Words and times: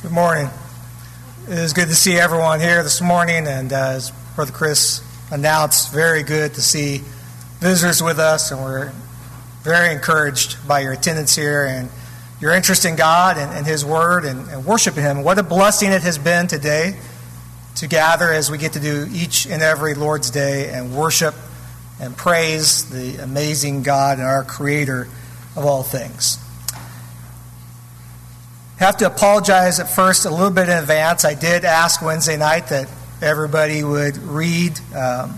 Good 0.00 0.12
morning. 0.12 0.48
It 1.48 1.58
is 1.58 1.72
good 1.72 1.88
to 1.88 1.94
see 1.96 2.18
everyone 2.18 2.60
here 2.60 2.84
this 2.84 3.00
morning, 3.00 3.48
and 3.48 3.72
uh, 3.72 3.94
as 3.96 4.12
Brother 4.36 4.52
Chris 4.52 5.02
announced, 5.32 5.92
very 5.92 6.22
good 6.22 6.54
to 6.54 6.62
see 6.62 7.02
visitors 7.58 8.00
with 8.00 8.20
us, 8.20 8.52
and 8.52 8.62
we're 8.62 8.92
very 9.64 9.92
encouraged 9.92 10.56
by 10.68 10.82
your 10.82 10.92
attendance 10.92 11.34
here 11.34 11.64
and 11.64 11.90
your 12.40 12.52
interest 12.52 12.84
in 12.84 12.94
God 12.94 13.38
and, 13.38 13.50
and 13.50 13.66
His 13.66 13.84
Word 13.84 14.24
and, 14.24 14.48
and 14.48 14.64
worshiping 14.64 15.02
Him. 15.02 15.24
What 15.24 15.36
a 15.40 15.42
blessing 15.42 15.90
it 15.90 16.02
has 16.02 16.16
been 16.16 16.46
today 16.46 16.96
to 17.78 17.88
gather 17.88 18.32
as 18.32 18.52
we 18.52 18.56
get 18.56 18.74
to 18.74 18.80
do 18.80 19.04
each 19.10 19.46
and 19.46 19.62
every 19.62 19.94
Lord's 19.94 20.30
Day 20.30 20.70
and 20.70 20.96
worship 20.96 21.34
and 22.00 22.16
praise 22.16 22.88
the 22.88 23.20
amazing 23.20 23.82
God 23.82 24.18
and 24.18 24.28
our 24.28 24.44
Creator 24.44 25.08
of 25.56 25.64
all 25.64 25.82
things 25.82 26.38
have 28.78 28.96
to 28.98 29.06
apologize 29.06 29.80
at 29.80 29.90
first 29.90 30.24
a 30.24 30.30
little 30.30 30.50
bit 30.50 30.68
in 30.68 30.78
advance. 30.78 31.24
I 31.24 31.34
did 31.34 31.64
ask 31.64 32.00
Wednesday 32.00 32.36
night 32.36 32.68
that 32.68 32.88
everybody 33.20 33.82
would 33.82 34.16
read 34.18 34.78
um, 34.94 35.36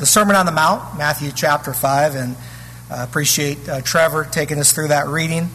the 0.00 0.06
Sermon 0.06 0.34
on 0.34 0.46
the 0.46 0.52
Mount, 0.52 0.98
Matthew 0.98 1.30
chapter 1.32 1.72
5, 1.72 2.16
and 2.16 2.36
I 2.90 3.04
appreciate 3.04 3.68
uh, 3.68 3.80
Trevor 3.82 4.24
taking 4.24 4.58
us 4.58 4.72
through 4.72 4.88
that 4.88 5.06
reading. 5.06 5.48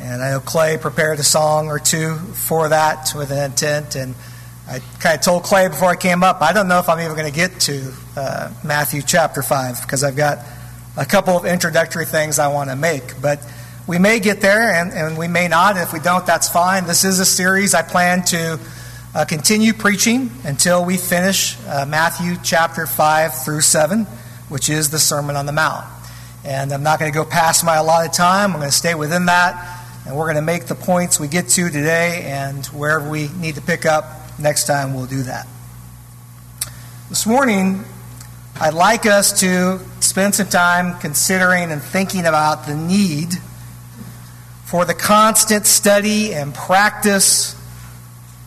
And 0.00 0.22
I 0.22 0.30
know 0.30 0.40
Clay 0.40 0.78
prepared 0.78 1.18
a 1.18 1.22
song 1.22 1.68
or 1.68 1.78
two 1.78 2.14
for 2.14 2.70
that 2.70 3.12
with 3.14 3.30
an 3.30 3.50
intent. 3.50 3.94
And 3.94 4.14
I 4.66 4.78
kind 4.98 5.18
of 5.18 5.22
told 5.22 5.42
Clay 5.42 5.68
before 5.68 5.90
I 5.90 5.96
came 5.96 6.22
up, 6.22 6.40
I 6.40 6.54
don't 6.54 6.68
know 6.68 6.78
if 6.78 6.88
I'm 6.88 7.00
even 7.00 7.16
going 7.16 7.30
to 7.30 7.36
get 7.36 7.60
to 7.60 7.92
uh, 8.16 8.50
Matthew 8.64 9.02
chapter 9.02 9.42
5 9.42 9.82
because 9.82 10.02
I've 10.02 10.16
got 10.16 10.38
a 10.96 11.04
couple 11.04 11.36
of 11.36 11.44
introductory 11.44 12.06
things 12.06 12.38
I 12.38 12.48
want 12.48 12.70
to 12.70 12.76
make. 12.76 13.20
But 13.20 13.40
we 13.90 13.98
may 13.98 14.20
get 14.20 14.40
there 14.40 14.72
and, 14.72 14.92
and 14.92 15.18
we 15.18 15.26
may 15.26 15.48
not. 15.48 15.76
If 15.76 15.92
we 15.92 15.98
don't, 15.98 16.24
that's 16.24 16.48
fine. 16.48 16.86
This 16.86 17.02
is 17.02 17.18
a 17.18 17.24
series 17.24 17.74
I 17.74 17.82
plan 17.82 18.22
to 18.26 18.60
uh, 19.16 19.24
continue 19.24 19.72
preaching 19.72 20.30
until 20.44 20.84
we 20.84 20.96
finish 20.96 21.58
uh, 21.66 21.86
Matthew 21.88 22.36
chapter 22.40 22.86
5 22.86 23.42
through 23.44 23.62
7, 23.62 24.04
which 24.48 24.68
is 24.70 24.90
the 24.90 25.00
Sermon 25.00 25.34
on 25.34 25.44
the 25.46 25.50
Mount. 25.50 25.84
And 26.44 26.72
I'm 26.72 26.84
not 26.84 27.00
going 27.00 27.10
to 27.10 27.18
go 27.18 27.24
past 27.24 27.64
my 27.64 27.78
allotted 27.78 28.12
time. 28.12 28.52
I'm 28.52 28.58
going 28.58 28.70
to 28.70 28.76
stay 28.76 28.94
within 28.94 29.26
that. 29.26 29.84
And 30.06 30.16
we're 30.16 30.26
going 30.26 30.36
to 30.36 30.42
make 30.42 30.66
the 30.66 30.76
points 30.76 31.18
we 31.18 31.26
get 31.26 31.48
to 31.48 31.68
today, 31.68 32.22
and 32.26 32.64
wherever 32.66 33.10
we 33.10 33.26
need 33.40 33.56
to 33.56 33.60
pick 33.60 33.86
up 33.86 34.04
next 34.38 34.68
time, 34.68 34.94
we'll 34.94 35.06
do 35.06 35.24
that. 35.24 35.48
This 37.08 37.26
morning, 37.26 37.84
I'd 38.60 38.74
like 38.74 39.04
us 39.04 39.40
to 39.40 39.80
spend 39.98 40.36
some 40.36 40.48
time 40.48 41.00
considering 41.00 41.72
and 41.72 41.82
thinking 41.82 42.20
about 42.20 42.68
the 42.68 42.76
need 42.76 43.30
for 44.70 44.84
the 44.84 44.94
constant 44.94 45.66
study 45.66 46.32
and 46.32 46.54
practice 46.54 47.56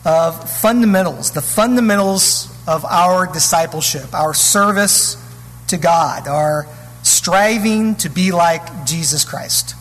of 0.06 0.50
fundamentals, 0.58 1.32
the 1.32 1.42
fundamentals 1.42 2.50
of 2.66 2.82
our 2.86 3.26
discipleship, 3.26 4.14
our 4.14 4.32
service 4.32 5.22
to 5.68 5.76
God, 5.76 6.26
our 6.26 6.66
striving 7.02 7.94
to 7.96 8.08
be 8.08 8.32
like 8.32 8.86
Jesus 8.86 9.22
Christ. 9.22 9.74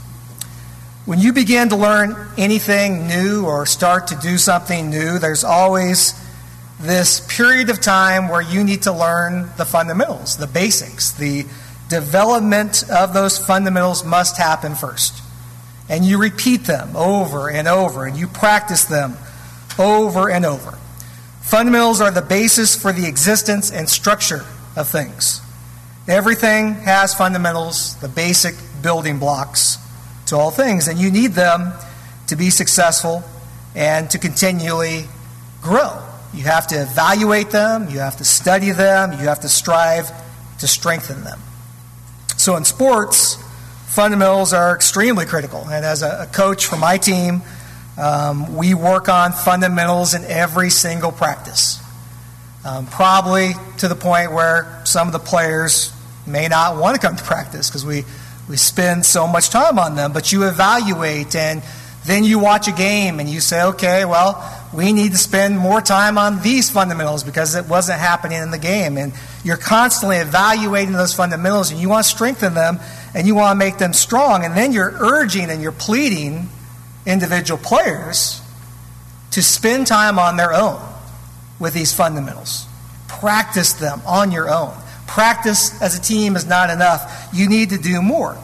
When 1.06 1.20
you 1.20 1.32
begin 1.32 1.70
to 1.70 1.78
learn 1.78 2.14
anything 2.38 3.08
new 3.08 3.46
or 3.46 3.66
start 3.66 4.08
to 4.08 4.16
do 4.16 4.38
something 4.38 4.90
new, 4.90 5.20
there's 5.20 5.46
always 5.46 6.14
this 6.78 7.26
period 7.34 7.70
of 7.70 7.80
time 7.80 8.28
where 8.28 8.42
you 8.42 8.66
need 8.66 8.82
to 8.82 8.92
learn 8.92 9.50
the 9.56 9.64
fundamentals, 9.64 10.36
the 10.36 10.48
basics. 10.48 11.14
The 11.14 11.46
development 11.88 12.84
of 12.92 13.14
those 13.14 13.38
fundamentals 13.38 14.04
must 14.04 14.38
happen 14.38 14.76
first 14.76 15.23
and 15.90 16.06
you 16.06 16.18
repeat 16.18 16.66
them 16.66 16.96
over 16.96 17.50
and 17.50 17.68
over, 17.68 18.06
and 18.06 18.18
you 18.18 18.28
practice 18.28 18.86
them 18.86 19.18
over 19.78 20.30
and 20.30 20.46
over. 20.46 20.78
Fundamentals 21.42 22.02
are 22.02 22.12
the 22.12 22.22
basis 22.22 22.76
for 22.76 22.92
the 22.92 23.06
existence 23.06 23.72
and 23.72 23.90
structure 23.90 24.46
of 24.76 24.88
things. 24.88 25.42
Everything 26.08 26.74
has 26.76 27.14
fundamentals, 27.14 27.96
the 27.98 28.08
basic 28.08 28.56
building 28.82 29.20
blocks 29.20 29.78
to 30.28 30.36
all 30.36 30.52
things, 30.52 30.88
and 30.88 30.98
you 31.00 31.12
need 31.12 31.34
them 31.34 31.74
to 32.28 32.36
be 32.36 32.50
successful 32.50 33.24
and 33.76 34.10
to 34.10 34.18
continually 34.18 35.06
grow. 35.62 36.02
You 36.34 36.44
have 36.44 36.68
to 36.68 36.82
evaluate 36.82 37.52
them, 37.52 37.90
you 37.90 38.00
have 38.00 38.18
to 38.18 38.24
study 38.24 38.72
them, 38.72 39.12
you 39.12 39.28
have 39.28 39.42
to 39.42 39.50
strive 39.50 40.10
to 40.60 40.68
strengthen 40.68 41.24
them. 41.24 41.40
So 42.38 42.56
in 42.56 42.66
sports, 42.66 43.38
fundamentals 43.94 44.54
are 44.54 44.76
extremely 44.76 45.26
critical. 45.26 45.68
And 45.70 45.86
as 45.86 46.02
a, 46.02 46.28
coach 46.34 46.66
for 46.66 46.78
my 46.78 46.98
team, 46.98 47.44
um, 47.96 48.56
we 48.56 48.74
work 48.74 49.08
on 49.08 49.34
fundamentals 49.34 50.16
in 50.16 50.26
every 50.26 50.72
single 50.72 51.12
practice. 51.12 51.80
Um, 52.66 52.88
probably 52.88 53.52
to 53.80 53.88
the 53.88 53.96
point 53.96 54.32
where 54.32 54.82
some 54.86 55.08
of 55.08 55.14
the 55.14 55.20
players 55.20 55.94
may 56.26 56.48
not 56.48 56.78
want 56.78 57.00
to 57.00 57.06
come 57.06 57.16
to 57.16 57.24
practice 57.24 57.70
because 57.70 57.86
we, 57.86 58.04
we 58.50 58.58
spend 58.58 59.06
so 59.06 59.28
much 59.28 59.50
time 59.50 59.78
on 59.78 59.96
them. 59.96 60.12
But 60.12 60.32
you 60.32 60.48
evaluate 60.48 61.36
and 61.36 61.62
then 62.06 62.24
you 62.24 62.40
watch 62.40 62.68
a 62.68 62.72
game 62.72 63.20
and 63.20 63.30
you 63.30 63.40
say, 63.42 63.62
okay, 63.64 64.06
well, 64.06 64.42
we 64.74 64.92
need 64.92 65.12
to 65.12 65.18
spend 65.20 65.60
more 65.60 65.82
time 65.82 66.18
on 66.18 66.42
these 66.42 66.70
fundamentals 66.70 67.24
because 67.24 67.54
it 67.54 67.68
wasn't 67.68 68.00
happening 68.00 68.42
in 68.42 68.50
the 68.50 68.58
game. 68.58 68.98
And 68.98 69.14
you're 69.44 69.58
constantly 69.58 70.18
evaluating 70.18 70.94
those 70.94 71.14
fundamentals 71.14 71.70
and 71.70 71.80
you 71.80 71.90
want 71.90 72.06
to 72.06 72.10
strengthen 72.10 72.56
them 72.56 72.80
and 73.14 73.28
you 73.28 73.36
want 73.36 73.52
to 73.52 73.66
make 73.66 73.78
them 73.78 73.94
strong. 73.94 74.44
And 74.44 74.56
then 74.56 74.72
you're 74.72 74.94
urging 75.00 75.50
and 75.50 75.62
you're 75.62 75.72
pleading 75.72 76.50
individual 77.06 77.60
players 77.62 78.42
to 79.32 79.42
spend 79.42 79.88
time 79.88 80.20
on 80.20 80.38
their 80.38 80.54
own 80.54 80.82
with 81.60 81.74
these 81.74 81.94
fundamentals. 81.94 82.66
Practice 83.08 83.74
them 83.74 84.02
on 84.06 84.32
your 84.32 84.50
own. 84.50 84.74
Practice 85.08 85.82
as 85.82 85.98
a 85.98 86.02
team 86.02 86.36
is 86.36 86.46
not 86.46 86.70
enough. 86.70 87.30
You 87.34 87.48
need 87.48 87.70
to 87.70 87.78
do 87.78 88.02
more. 88.02 88.38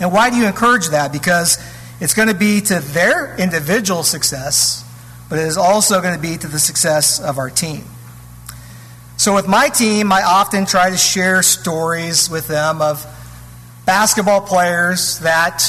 And 0.00 0.12
why 0.12 0.30
do 0.30 0.36
you 0.36 0.46
encourage 0.46 0.88
that? 0.88 1.12
Because 1.12 1.58
it's 2.00 2.14
going 2.14 2.28
to 2.28 2.34
be 2.34 2.60
to 2.60 2.80
their 2.80 3.36
individual 3.36 4.02
success, 4.02 4.84
but 5.28 5.38
it 5.38 5.46
is 5.46 5.56
also 5.56 6.00
going 6.00 6.14
to 6.14 6.20
be 6.20 6.36
to 6.36 6.48
the 6.48 6.58
success 6.58 7.20
of 7.20 7.38
our 7.38 7.50
team. 7.50 7.84
So, 9.16 9.34
with 9.34 9.46
my 9.46 9.68
team, 9.68 10.12
I 10.12 10.22
often 10.22 10.66
try 10.66 10.90
to 10.90 10.96
share 10.96 11.42
stories 11.42 12.28
with 12.28 12.48
them 12.48 12.82
of 12.82 13.06
basketball 13.86 14.40
players 14.40 15.18
that 15.20 15.62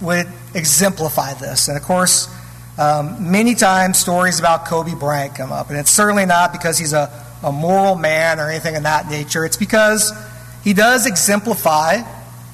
would 0.00 0.26
exemplify 0.54 1.34
this. 1.34 1.68
And 1.68 1.76
of 1.76 1.82
course, 1.82 2.28
um, 2.78 3.30
many 3.30 3.54
times 3.54 3.98
stories 3.98 4.38
about 4.38 4.66
Kobe 4.66 4.94
Bryant 4.94 5.34
come 5.34 5.52
up. 5.52 5.70
And 5.70 5.78
it's 5.78 5.90
certainly 5.90 6.26
not 6.26 6.52
because 6.52 6.78
he's 6.78 6.92
a, 6.92 7.10
a 7.42 7.52
moral 7.52 7.94
man 7.96 8.38
or 8.38 8.50
anything 8.50 8.76
of 8.76 8.82
that 8.82 9.08
nature, 9.08 9.44
it's 9.44 9.56
because 9.56 10.12
he 10.62 10.72
does 10.72 11.06
exemplify 11.06 12.02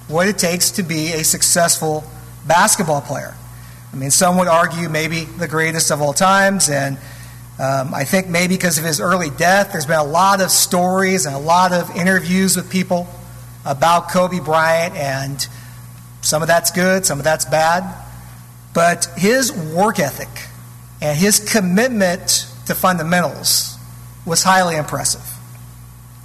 what 0.09 0.29
it 0.29 0.39
takes 0.39 0.73
to 0.73 0.83
be 0.83 1.13
a 1.13 1.25
successful 1.25 2.05
basketball 2.47 3.01
player. 3.01 3.35
I 3.93 3.97
mean, 3.97 4.11
some 4.11 4.39
would 4.39 4.49
argue 4.49 4.89
maybe 4.89 5.25
the 5.25 5.49
greatest 5.49 5.91
of 5.91 6.01
all 6.01 6.13
times, 6.13 6.69
and 6.69 6.97
um, 7.59 7.95
I 7.95 8.05
think 8.05 8.29
maybe 8.29 8.57
because 8.57 8.79
of 8.79 8.85
his 8.85 9.01
early 9.01 9.31
death, 9.31 9.73
there's 9.73 9.87
been 9.87 9.99
a 9.99 10.05
lot 10.05 10.41
of 10.41 10.51
stories 10.51 11.27
and 11.27 11.35
a 11.35 11.39
lot 11.39 11.73
of 11.73 11.95
interviews 11.95 12.57
with 12.57 12.71
people 12.71 13.07
about 13.65 14.11
Kobe 14.11 14.41
Bryant, 14.41 14.97
and 14.97 15.47
some 16.21 16.43
of 16.43 16.49
that's 16.49 16.71
good, 16.71 17.07
some 17.07 17.19
of 17.19 17.25
that's 17.25 17.45
bad. 17.45 17.85
But 18.75 19.07
his 19.17 19.53
work 19.53 19.99
ethic 19.99 20.49
and 21.01 21.19
his 21.19 21.39
commitment 21.39 22.47
to 22.67 22.75
fundamentals 22.75 23.77
was 24.25 24.43
highly 24.43 24.77
impressive. 24.77 25.23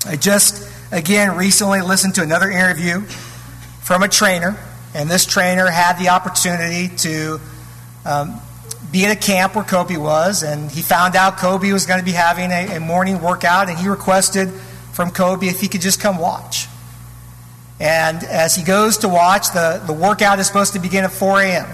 I 0.05 0.15
just, 0.15 0.69
again, 0.91 1.35
recently 1.35 1.81
listened 1.81 2.15
to 2.15 2.21
another 2.21 2.49
interview 2.49 3.01
from 3.81 4.03
a 4.03 4.07
trainer, 4.07 4.57
and 4.93 5.09
this 5.09 5.25
trainer 5.25 5.69
had 5.69 5.97
the 5.97 6.09
opportunity 6.09 6.95
to 6.97 7.39
um, 8.05 8.39
be 8.91 9.05
at 9.05 9.11
a 9.11 9.19
camp 9.19 9.55
where 9.55 9.65
Kobe 9.65 9.97
was, 9.97 10.43
and 10.43 10.72
he 10.72 10.81
found 10.81 11.16
out 11.16 11.37
Kobe 11.37 11.72
was 11.72 11.85
going 11.85 11.99
to 11.99 12.05
be 12.05 12.11
having 12.11 12.51
a, 12.51 12.78
a 12.78 12.79
morning 12.79 13.22
workout, 13.22 13.69
and 13.69 13.78
he 13.78 13.87
requested 13.90 14.49
from 14.93 15.11
Kobe 15.11 15.47
if 15.47 15.59
he 15.59 15.67
could 15.67 15.81
just 15.81 15.99
come 15.99 16.17
watch. 16.17 16.67
And 17.79 18.24
as 18.24 18.56
he 18.56 18.64
goes 18.64 18.97
to 19.00 19.09
watch, 19.09 19.52
the, 19.53 19.82
the 19.85 19.94
workout 19.94 20.40
is 20.40 20.47
supposed 20.47 20.74
to 20.74 20.79
begin 20.79 21.03
at 21.03 21.12
4 21.12 21.41
a.m. 21.41 21.68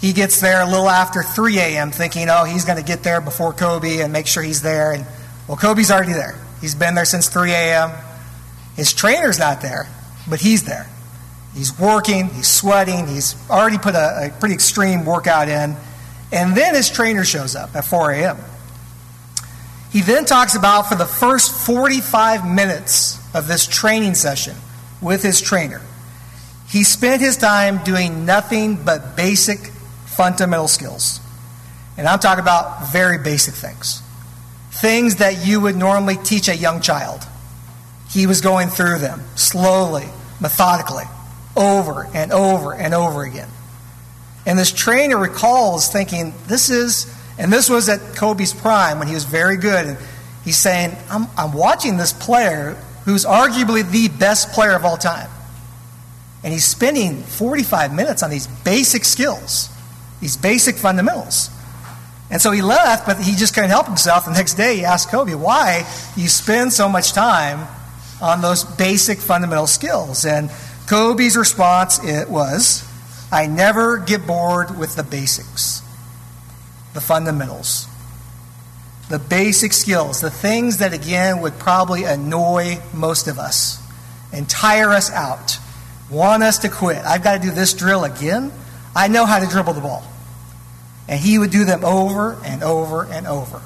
He 0.00 0.12
gets 0.12 0.40
there 0.40 0.60
a 0.60 0.66
little 0.66 0.90
after 0.90 1.22
3 1.22 1.58
a.m., 1.58 1.90
thinking, 1.90 2.28
oh, 2.28 2.44
he's 2.44 2.64
going 2.64 2.76
to 2.76 2.84
get 2.84 3.02
there 3.02 3.20
before 3.22 3.52
Kobe 3.54 4.00
and 4.00 4.12
make 4.12 4.26
sure 4.26 4.42
he's 4.42 4.60
there. 4.60 4.92
And 4.92 5.06
well, 5.48 5.56
Kobe's 5.56 5.90
already 5.90 6.12
there. 6.12 6.38
He's 6.60 6.74
been 6.74 6.94
there 6.94 7.06
since 7.06 7.28
3 7.28 7.50
a.m. 7.52 7.90
His 8.76 8.92
trainer's 8.92 9.38
not 9.38 9.62
there, 9.62 9.88
but 10.28 10.40
he's 10.40 10.64
there. 10.64 10.86
He's 11.54 11.78
working, 11.78 12.28
he's 12.30 12.48
sweating, 12.48 13.06
he's 13.06 13.36
already 13.48 13.78
put 13.78 13.94
a, 13.94 14.26
a 14.26 14.30
pretty 14.40 14.54
extreme 14.54 15.04
workout 15.04 15.48
in. 15.48 15.76
And 16.32 16.56
then 16.56 16.74
his 16.74 16.90
trainer 16.90 17.24
shows 17.24 17.54
up 17.54 17.76
at 17.76 17.84
4 17.84 18.10
a.m. 18.10 18.38
He 19.92 20.00
then 20.00 20.24
talks 20.24 20.56
about 20.56 20.88
for 20.88 20.96
the 20.96 21.06
first 21.06 21.52
45 21.66 22.44
minutes 22.44 23.20
of 23.34 23.46
this 23.46 23.66
training 23.66 24.14
session, 24.14 24.56
with 25.00 25.22
his 25.22 25.40
trainer. 25.40 25.80
He 26.68 26.84
spent 26.84 27.20
his 27.20 27.36
time 27.36 27.84
doing 27.84 28.24
nothing 28.24 28.82
but 28.82 29.16
basic 29.16 29.58
fundamental 30.06 30.68
skills. 30.68 31.20
And 31.96 32.08
I'm 32.08 32.18
talking 32.18 32.42
about 32.42 32.92
very 32.92 33.18
basic 33.18 33.54
things. 33.54 34.02
Things 34.70 35.16
that 35.16 35.46
you 35.46 35.60
would 35.60 35.76
normally 35.76 36.16
teach 36.16 36.48
a 36.48 36.56
young 36.56 36.80
child. 36.80 37.22
He 38.10 38.26
was 38.26 38.40
going 38.40 38.68
through 38.68 38.98
them 38.98 39.22
slowly, 39.36 40.06
methodically, 40.40 41.04
over 41.56 42.08
and 42.12 42.32
over 42.32 42.74
and 42.74 42.94
over 42.94 43.22
again. 43.22 43.48
And 44.46 44.58
this 44.58 44.72
trainer 44.72 45.16
recalls 45.16 45.88
thinking, 45.88 46.34
this 46.46 46.70
is, 46.70 47.12
and 47.38 47.52
this 47.52 47.70
was 47.70 47.88
at 47.88 48.16
Kobe's 48.16 48.52
prime 48.52 48.98
when 48.98 49.08
he 49.08 49.14
was 49.14 49.24
very 49.24 49.56
good. 49.56 49.86
And 49.86 49.98
he's 50.44 50.58
saying, 50.58 50.96
I'm, 51.10 51.26
I'm 51.36 51.52
watching 51.52 51.96
this 51.96 52.12
player 52.12 52.76
who's 53.04 53.24
arguably 53.24 53.88
the 53.88 54.08
best 54.08 54.52
player 54.52 54.74
of 54.74 54.84
all 54.84 54.96
time. 54.96 55.30
And 56.42 56.52
he's 56.52 56.64
spending 56.64 57.22
45 57.22 57.94
minutes 57.94 58.22
on 58.22 58.30
these 58.30 58.46
basic 58.46 59.04
skills, 59.04 59.70
these 60.20 60.36
basic 60.36 60.76
fundamentals. 60.76 61.50
And 62.30 62.40
so 62.40 62.50
he 62.50 62.62
left, 62.62 63.06
but 63.06 63.18
he 63.18 63.34
just 63.34 63.54
couldn't 63.54 63.70
help 63.70 63.86
himself. 63.86 64.24
The 64.24 64.32
next 64.32 64.54
day, 64.54 64.76
he 64.76 64.84
asked 64.84 65.10
Kobe, 65.10 65.34
why 65.34 65.86
you 66.16 66.28
spend 66.28 66.72
so 66.72 66.88
much 66.88 67.12
time 67.12 67.66
on 68.20 68.40
those 68.40 68.64
basic 68.64 69.18
fundamental 69.18 69.66
skills? 69.66 70.24
And 70.24 70.50
Kobe's 70.86 71.36
response 71.36 72.02
it 72.02 72.28
was, 72.28 72.86
I 73.30 73.46
never 73.46 73.98
get 73.98 74.26
bored 74.26 74.78
with 74.78 74.96
the 74.96 75.02
basics, 75.02 75.82
the 76.92 77.00
fundamentals, 77.00 77.86
the 79.08 79.18
basic 79.18 79.72
skills, 79.72 80.20
the 80.20 80.30
things 80.30 80.78
that, 80.78 80.92
again, 80.92 81.40
would 81.40 81.58
probably 81.58 82.04
annoy 82.04 82.78
most 82.92 83.28
of 83.28 83.38
us 83.38 83.80
and 84.32 84.48
tire 84.48 84.90
us 84.90 85.10
out, 85.10 85.58
want 86.10 86.42
us 86.42 86.58
to 86.58 86.68
quit. 86.68 86.98
I've 87.04 87.22
got 87.22 87.40
to 87.40 87.48
do 87.48 87.50
this 87.54 87.74
drill 87.74 88.04
again. 88.04 88.50
I 88.96 89.08
know 89.08 89.26
how 89.26 89.38
to 89.38 89.46
dribble 89.46 89.74
the 89.74 89.80
ball. 89.80 90.02
And 91.08 91.20
he 91.20 91.38
would 91.38 91.50
do 91.50 91.64
them 91.64 91.84
over 91.84 92.38
and 92.44 92.62
over 92.62 93.04
and 93.04 93.26
over. 93.26 93.60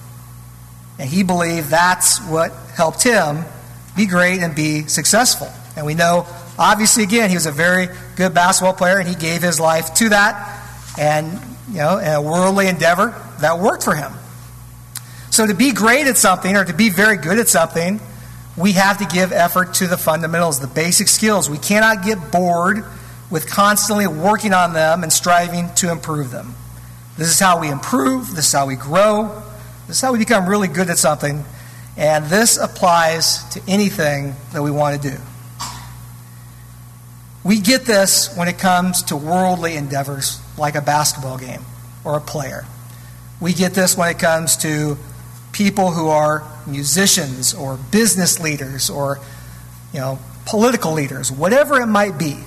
And 0.99 1.09
he 1.09 1.23
believed 1.23 1.69
that's 1.71 2.21
what 2.27 2.53
helped 2.75 3.05
him 3.05 3.45
be 3.97 4.07
great 4.07 4.41
and 4.41 4.55
be 4.55 4.87
successful. 4.89 5.49
And 5.77 5.87
we 5.87 5.95
know, 5.95 6.27
obviously, 6.59 7.05
again, 7.05 7.31
he 7.31 7.37
was 7.37 7.47
a 7.47 7.53
very 7.53 7.89
good 8.17 8.35
basketball 8.35 8.75
player 8.75 8.99
and 8.99 9.09
he 9.09 9.15
gave 9.15 9.43
his 9.43 9.61
life 9.61 9.95
to 9.95 10.09
that. 10.09 10.65
And, 10.99 11.41
you 11.69 11.79
know, 11.79 11.99
in 11.99 12.09
a 12.09 12.21
worldly 12.21 12.67
endeavor, 12.67 13.15
that 13.41 13.61
worked 13.61 13.85
for 13.85 13.95
him. 13.95 14.13
So 15.39 15.47
to 15.47 15.55
be 15.55 15.71
great 15.71 16.09
at 16.09 16.17
something 16.17 16.57
or 16.57 16.65
to 16.65 16.75
be 16.75 16.89
very 16.89 17.17
good 17.17 17.39
at 17.39 17.47
something, 17.47 18.01
we 18.57 18.73
have 18.73 18.99
to 18.99 19.05
give 19.05 19.31
effort 19.31 19.75
to 19.75 19.87
the 19.87 19.97
fundamentals, 19.97 20.59
the 20.59 20.67
basic 20.67 21.07
skills. 21.07 21.49
We 21.49 21.59
cannot 21.59 22.03
get 22.03 22.33
bored 22.33 22.85
with 23.31 23.49
constantly 23.49 24.09
working 24.09 24.53
on 24.53 24.73
them 24.73 25.05
and 25.05 25.13
striving 25.13 25.73
to 25.77 25.93
improve 25.93 26.33
them. 26.33 26.57
This 27.17 27.29
is 27.29 27.39
how 27.39 27.61
we 27.61 27.71
improve, 27.71 28.35
this 28.35 28.49
is 28.49 28.53
how 28.53 28.67
we 28.67 28.75
grow, 28.75 29.41
this 29.87 29.99
is 29.99 30.03
how 30.03 30.13
we 30.13 30.19
become 30.19 30.49
really 30.49 30.67
good 30.67 30.91
at 30.91 30.99
something, 30.99 31.45
and 31.97 32.25
this 32.25 32.57
applies 32.57 33.45
to 33.51 33.63
anything 33.69 34.35
that 34.53 34.65
we 34.65 34.73
want 34.73 35.01
to 35.01 35.11
do. 35.11 35.17
We 37.45 37.61
get 37.61 37.85
this 37.85 38.37
when 38.37 38.49
it 38.49 38.59
comes 38.59 39.05
to 39.05 39.17
worldly 39.17 39.77
endeavors 39.77 40.41
like 40.59 40.75
a 40.75 40.83
basketball 40.83 41.39
game 41.39 41.63
or 42.05 42.17
a 42.17 42.21
player. 42.21 42.67
We 43.41 43.53
get 43.53 43.73
this 43.73 43.97
when 43.97 44.09
it 44.09 44.19
comes 44.19 44.57
to 44.57 44.99
people 45.59 45.91
who 45.91 46.07
are 46.09 46.45
musicians 46.69 47.53
or 47.53 47.77
business 47.91 48.39
leaders 48.39 48.89
or 48.89 49.19
you 49.93 49.99
know 49.99 50.19
political 50.47 50.93
leaders, 50.93 51.33
whatever 51.33 51.81
it 51.81 51.87
might 51.87 52.17
be. 52.17 52.39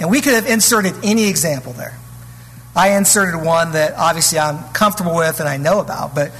And 0.00 0.10
we 0.10 0.22
could 0.22 0.32
have 0.32 0.46
inserted 0.46 0.94
any 1.04 1.28
example 1.28 1.74
there. 1.74 1.96
I 2.74 2.96
inserted 2.96 3.44
one 3.44 3.72
that 3.72 3.92
obviously 3.94 4.38
I'm 4.38 4.72
comfortable 4.72 5.14
with 5.14 5.38
and 5.38 5.48
I 5.48 5.58
know 5.58 5.80
about, 5.80 6.14
but 6.14 6.32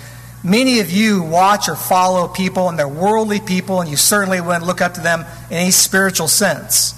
many 0.43 0.81
of 0.81 0.90
you 0.90 1.22
watch 1.22 1.69
or 1.69 1.76
follow 1.76 2.28
people 2.28 2.70
and 2.70 2.78
they're 2.78 2.88
worldly 2.88 3.38
people, 3.38 3.82
and 3.82 3.90
you 3.90 3.99
certainly 3.99 4.40
wouldn't 4.40 4.64
look 4.64 4.81
up 4.81 4.94
to 4.94 5.02
them 5.02 5.26
in 5.50 5.56
any 5.58 5.70
spiritual 5.70 6.28
sense. 6.28 6.94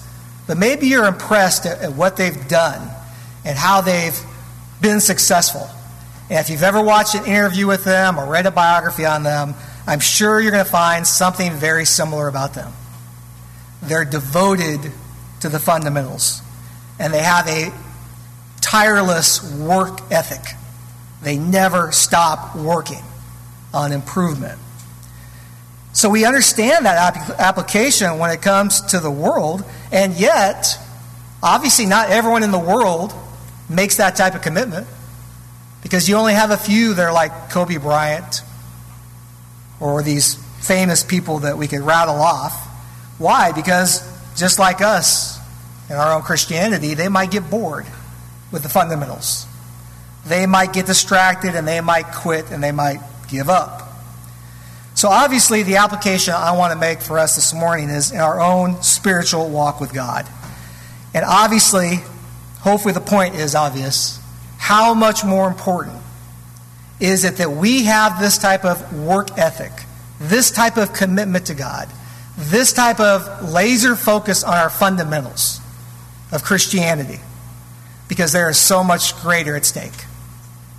But 0.47 0.59
maybe 0.59 0.87
you're 0.87 1.07
impressed 1.07 1.67
at, 1.67 1.83
at 1.83 1.93
what 1.95 2.17
they've 2.17 2.49
done 2.49 2.89
and 3.45 3.59
how 3.59 3.81
they've 3.81 4.19
been 4.81 5.01
successful. 5.01 5.69
And 6.31 6.39
if 6.39 6.49
you've 6.49 6.63
ever 6.63 6.83
watched 6.83 7.15
an 7.15 7.27
interview 7.27 7.67
with 7.67 7.85
them 7.85 8.19
or 8.19 8.27
read 8.27 8.47
a 8.47 8.51
biography 8.51 9.05
on 9.05 9.23
them, 9.23 9.55
I'm 9.87 10.01
sure 10.01 10.41
you're 10.41 10.53
going 10.53 10.65
to 10.65 10.71
find 10.71 11.07
something 11.07 11.53
very 11.53 11.85
similar 11.85 12.29
about 12.29 12.55
them. 12.55 12.73
They're 13.83 14.07
devoted 14.07 14.91
to 15.41 15.49
the 15.51 15.59
fundamentals, 15.59 16.41
and 16.99 17.13
they 17.13 17.23
have 17.23 17.47
a 17.47 17.71
tireless 18.63 19.43
work 19.59 20.01
ethic. 20.11 20.57
They 21.23 21.37
never 21.37 21.93
stop 21.93 22.57
working 22.57 23.03
on 23.75 23.93
improvement. 23.93 24.59
So 25.93 26.09
we 26.09 26.25
understand 26.25 26.87
that 26.87 27.39
application 27.39 28.19
when 28.19 28.31
it 28.31 28.41
comes 28.41 28.81
to 28.81 29.01
the 29.01 29.11
world, 29.11 29.63
and 29.93 30.15
yet, 30.15 30.79
obviously, 31.43 31.85
not 31.85 32.09
everyone 32.09 32.43
in 32.43 32.51
the 32.51 32.59
world 32.59 33.13
makes 33.69 33.99
that 33.99 34.17
type 34.17 34.35
of 34.35 34.41
commitment 34.41 34.87
because 35.85 36.09
you 36.09 36.17
only 36.17 36.35
have 36.35 36.51
a 36.51 36.57
few 36.57 36.95
that 36.95 37.03
are 37.03 37.13
like 37.13 37.51
Kobe 37.51 37.77
Bryant 37.77 38.41
or 39.79 40.03
these 40.03 40.35
famous 40.61 41.05
people 41.05 41.41
that 41.41 41.57
we 41.57 41.69
could 41.69 41.83
rattle 41.83 42.17
off. 42.17 42.53
Why? 43.19 43.53
Because 43.53 44.03
just 44.35 44.59
like 44.59 44.81
us 44.81 45.39
in 45.89 45.95
our 45.95 46.15
own 46.15 46.23
Christianity, 46.23 46.95
they 46.95 47.09
might 47.09 47.31
get 47.31 47.49
bored 47.49 47.87
with 48.51 48.63
the 48.63 48.69
fundamentals. 48.69 49.47
They 50.27 50.47
might 50.47 50.73
get 50.73 50.87
distracted 50.87 51.55
and 51.55 51.69
they 51.69 51.81
might 51.81 52.07
quit 52.07 52.51
and 52.51 52.63
they 52.65 52.73
might 52.73 53.01
give 53.29 53.49
up. 53.51 53.83
So, 54.95 55.09
obviously, 55.09 55.65
the 55.65 55.77
application 55.77 56.35
I 56.35 56.57
want 56.57 56.73
to 56.73 56.79
make 56.79 57.01
for 57.01 57.19
us 57.19 57.35
this 57.35 57.53
morning 57.53 57.91
is 57.91 58.13
in 58.13 58.21
our 58.21 58.41
own 58.41 58.81
spiritual 58.83 59.51
walk 59.51 59.81
with 59.81 59.93
God. 59.93 60.27
And 61.13 61.25
obviously, 61.25 61.97
hopefully, 62.61 62.95
the 62.95 63.01
point 63.01 63.35
is 63.35 63.57
obvious. 63.57 64.21
How 64.65 64.95
much 64.95 65.25
more 65.25 65.47
important 65.47 66.01
is 67.01 67.25
it 67.25 67.37
that 67.37 67.51
we 67.51 67.85
have 67.85 68.21
this 68.21 68.39
type 68.39 68.65
of 68.65 68.79
work 69.05 69.37
ethic, 69.37 69.73
this 70.19 70.51
type 70.51 70.77
of 70.77 70.93
commitment 70.93 71.47
to 71.47 71.55
God, 71.55 71.89
this 72.39 72.73
type 72.73 72.99
of 73.01 73.53
laser 73.53 73.95
focus 73.95 74.43
on 74.43 74.55
our 74.55 74.71
fundamentals 74.71 75.61
of 76.33 76.43
Christianity? 76.43 77.21
because 78.09 78.33
there 78.33 78.49
is 78.51 78.59
so 78.59 78.85
much 78.85 79.17
greater 79.23 79.57
at 79.57 79.65
stake. 79.65 79.93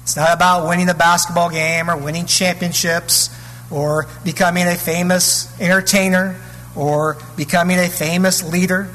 It's 0.03 0.15
not 0.15 0.33
about 0.33 0.67
winning 0.67 0.85
the 0.85 0.93
basketball 0.93 1.49
game 1.49 1.89
or 1.89 1.97
winning 1.97 2.25
championships 2.25 3.29
or 3.71 4.07
becoming 4.23 4.67
a 4.67 4.75
famous 4.75 5.59
entertainer 5.59 6.39
or 6.75 7.17
becoming 7.35 7.79
a 7.79 7.89
famous 7.89 8.43
leader. 8.43 8.89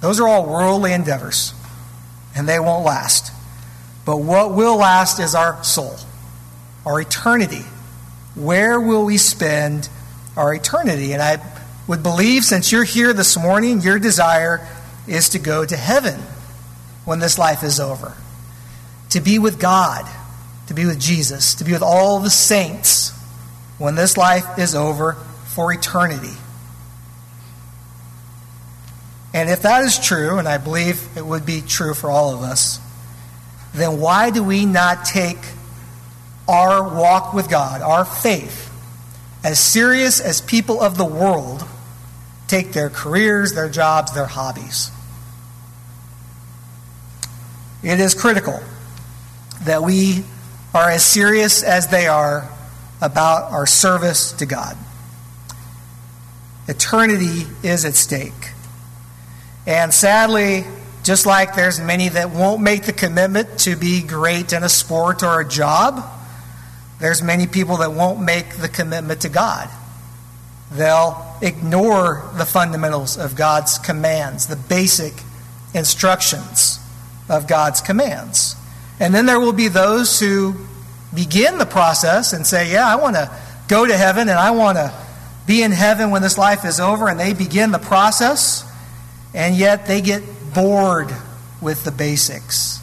Those 0.00 0.20
are 0.20 0.28
all 0.28 0.46
worldly 0.46 0.92
endeavors, 0.92 1.54
and 2.34 2.48
they 2.48 2.58
won't 2.58 2.84
last. 2.84 3.32
But 4.04 4.18
what 4.18 4.54
will 4.54 4.76
last 4.76 5.20
is 5.20 5.34
our 5.34 5.62
soul, 5.62 5.96
our 6.86 7.00
eternity. 7.00 7.64
Where 8.34 8.80
will 8.80 9.04
we 9.04 9.18
spend 9.18 9.88
our 10.36 10.54
eternity? 10.54 11.12
And 11.12 11.22
I 11.22 11.38
would 11.86 12.02
believe, 12.02 12.44
since 12.44 12.72
you're 12.72 12.84
here 12.84 13.12
this 13.12 13.36
morning, 13.36 13.80
your 13.80 13.98
desire 13.98 14.66
is 15.06 15.30
to 15.30 15.38
go 15.38 15.64
to 15.64 15.76
heaven 15.76 16.20
when 17.04 17.18
this 17.18 17.38
life 17.38 17.62
is 17.62 17.80
over. 17.80 18.14
To 19.10 19.20
be 19.20 19.38
with 19.38 19.58
God, 19.58 20.08
to 20.68 20.74
be 20.74 20.86
with 20.86 21.00
Jesus, 21.00 21.54
to 21.56 21.64
be 21.64 21.72
with 21.72 21.82
all 21.82 22.20
the 22.20 22.30
saints 22.30 23.12
when 23.78 23.96
this 23.96 24.16
life 24.16 24.58
is 24.58 24.74
over 24.74 25.14
for 25.54 25.72
eternity. 25.72 26.36
And 29.34 29.48
if 29.48 29.62
that 29.62 29.84
is 29.84 29.98
true, 29.98 30.38
and 30.38 30.46
I 30.46 30.58
believe 30.58 31.16
it 31.16 31.24
would 31.24 31.46
be 31.46 31.60
true 31.60 31.94
for 31.94 32.10
all 32.10 32.34
of 32.34 32.42
us, 32.42 32.80
then 33.74 34.00
why 34.00 34.30
do 34.30 34.42
we 34.42 34.66
not 34.66 35.04
take 35.04 35.38
our 36.48 36.82
walk 36.82 37.32
with 37.32 37.48
God, 37.48 37.82
our 37.82 38.04
faith, 38.04 38.68
as 39.44 39.58
serious 39.58 40.20
as 40.20 40.40
people 40.40 40.80
of 40.80 40.96
the 40.96 41.04
world 41.04 41.64
take 42.48 42.72
their 42.72 42.90
careers, 42.90 43.54
their 43.54 43.68
jobs, 43.68 44.12
their 44.12 44.26
hobbies? 44.26 44.90
It 47.82 48.00
is 48.00 48.14
critical 48.14 48.60
that 49.62 49.82
we 49.82 50.24
are 50.74 50.90
as 50.90 51.04
serious 51.04 51.62
as 51.62 51.88
they 51.88 52.06
are 52.06 52.48
about 53.00 53.50
our 53.52 53.66
service 53.66 54.32
to 54.32 54.46
God. 54.46 54.76
Eternity 56.68 57.46
is 57.62 57.84
at 57.84 57.94
stake. 57.94 58.52
And 59.66 59.92
sadly, 59.92 60.64
just 61.02 61.26
like 61.26 61.54
there's 61.54 61.80
many 61.80 62.08
that 62.08 62.30
won't 62.30 62.62
make 62.62 62.84
the 62.84 62.92
commitment 62.92 63.58
to 63.60 63.76
be 63.76 64.02
great 64.02 64.52
in 64.52 64.62
a 64.62 64.68
sport 64.68 65.22
or 65.22 65.40
a 65.40 65.48
job, 65.48 66.04
there's 67.00 67.22
many 67.22 67.46
people 67.46 67.78
that 67.78 67.92
won't 67.92 68.20
make 68.20 68.56
the 68.56 68.68
commitment 68.68 69.22
to 69.22 69.28
God. 69.28 69.68
They'll 70.70 71.36
ignore 71.42 72.30
the 72.36 72.44
fundamentals 72.44 73.16
of 73.16 73.34
God's 73.34 73.78
commands, 73.78 74.46
the 74.46 74.56
basic 74.56 75.14
instructions 75.74 76.78
of 77.28 77.48
God's 77.48 77.80
commands. 77.80 78.54
And 79.00 79.14
then 79.14 79.26
there 79.26 79.40
will 79.40 79.54
be 79.54 79.68
those 79.68 80.20
who 80.20 80.54
begin 81.14 81.58
the 81.58 81.66
process 81.66 82.32
and 82.32 82.46
say, 82.46 82.70
Yeah, 82.70 82.86
I 82.86 82.96
want 82.96 83.16
to 83.16 83.30
go 83.68 83.86
to 83.86 83.96
heaven 83.96 84.28
and 84.28 84.38
I 84.38 84.50
want 84.50 84.76
to 84.76 84.92
be 85.46 85.62
in 85.62 85.72
heaven 85.72 86.10
when 86.10 86.22
this 86.22 86.36
life 86.36 86.64
is 86.64 86.78
over. 86.78 87.08
And 87.08 87.18
they 87.18 87.32
begin 87.32 87.72
the 87.72 87.78
process, 87.78 88.70
and 89.34 89.56
yet 89.56 89.86
they 89.86 90.00
get 90.02 90.22
bored 90.54 91.10
with 91.60 91.84
the 91.84 91.90
basics. 91.90 92.80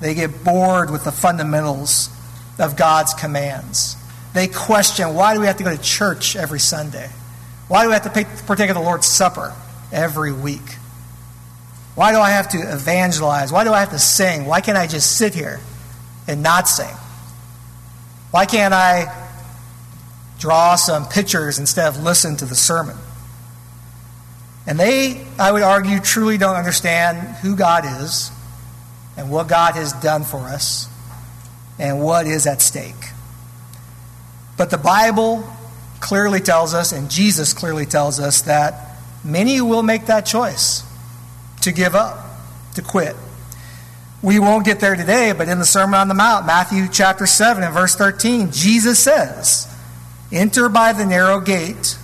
They 0.00 0.14
get 0.14 0.44
bored 0.44 0.90
with 0.90 1.04
the 1.04 1.12
fundamentals 1.12 2.10
of 2.58 2.76
God's 2.76 3.14
commands. 3.14 3.96
They 4.34 4.48
question 4.48 5.14
why 5.14 5.34
do 5.34 5.40
we 5.40 5.46
have 5.46 5.56
to 5.56 5.64
go 5.64 5.74
to 5.74 5.82
church 5.82 6.36
every 6.36 6.60
Sunday? 6.60 7.08
Why 7.68 7.82
do 7.82 7.88
we 7.88 7.94
have 7.94 8.12
to 8.12 8.44
partake 8.46 8.70
of 8.70 8.76
the 8.76 8.82
Lord's 8.82 9.06
Supper 9.06 9.54
every 9.92 10.32
week? 10.32 10.76
Why 11.94 12.12
do 12.12 12.18
I 12.18 12.30
have 12.30 12.50
to 12.50 12.58
evangelize? 12.58 13.50
Why 13.50 13.64
do 13.64 13.72
I 13.72 13.80
have 13.80 13.90
to 13.90 13.98
sing? 13.98 14.44
Why 14.44 14.60
can't 14.60 14.76
I 14.76 14.86
just 14.86 15.16
sit 15.16 15.34
here 15.34 15.60
and 16.28 16.42
not 16.42 16.68
sing? 16.68 16.94
Why 18.30 18.44
can't 18.44 18.74
I 18.74 19.26
draw 20.38 20.76
some 20.76 21.08
pictures 21.08 21.58
instead 21.58 21.88
of 21.88 22.02
listen 22.02 22.36
to 22.36 22.44
the 22.44 22.54
sermon? 22.54 22.96
And 24.66 24.78
they, 24.78 25.24
I 25.38 25.52
would 25.52 25.62
argue, 25.62 26.00
truly 26.00 26.38
don't 26.38 26.56
understand 26.56 27.36
who 27.36 27.54
God 27.54 27.84
is 28.02 28.30
and 29.16 29.30
what 29.30 29.48
God 29.48 29.74
has 29.74 29.92
done 29.94 30.24
for 30.24 30.38
us 30.38 30.88
and 31.78 32.02
what 32.02 32.26
is 32.26 32.46
at 32.46 32.60
stake. 32.60 32.94
But 34.56 34.70
the 34.70 34.78
Bible 34.78 35.48
clearly 36.00 36.40
tells 36.40 36.74
us, 36.74 36.92
and 36.92 37.10
Jesus 37.10 37.52
clearly 37.52 37.86
tells 37.86 38.18
us, 38.18 38.42
that 38.42 38.98
many 39.24 39.60
will 39.60 39.82
make 39.82 40.06
that 40.06 40.26
choice 40.26 40.82
to 41.62 41.72
give 41.72 41.94
up, 41.94 42.18
to 42.74 42.82
quit. 42.82 43.16
We 44.22 44.38
won't 44.38 44.64
get 44.64 44.80
there 44.80 44.96
today, 44.96 45.32
but 45.32 45.48
in 45.48 45.58
the 45.58 45.64
Sermon 45.64 45.94
on 46.00 46.08
the 46.08 46.14
Mount, 46.14 46.46
Matthew 46.46 46.86
chapter 46.90 47.26
7 47.26 47.62
and 47.62 47.74
verse 47.74 47.94
13, 47.94 48.50
Jesus 48.50 48.98
says, 48.98 49.72
Enter 50.32 50.68
by 50.68 50.92
the 50.92 51.04
narrow 51.04 51.40
gate, 51.40 51.98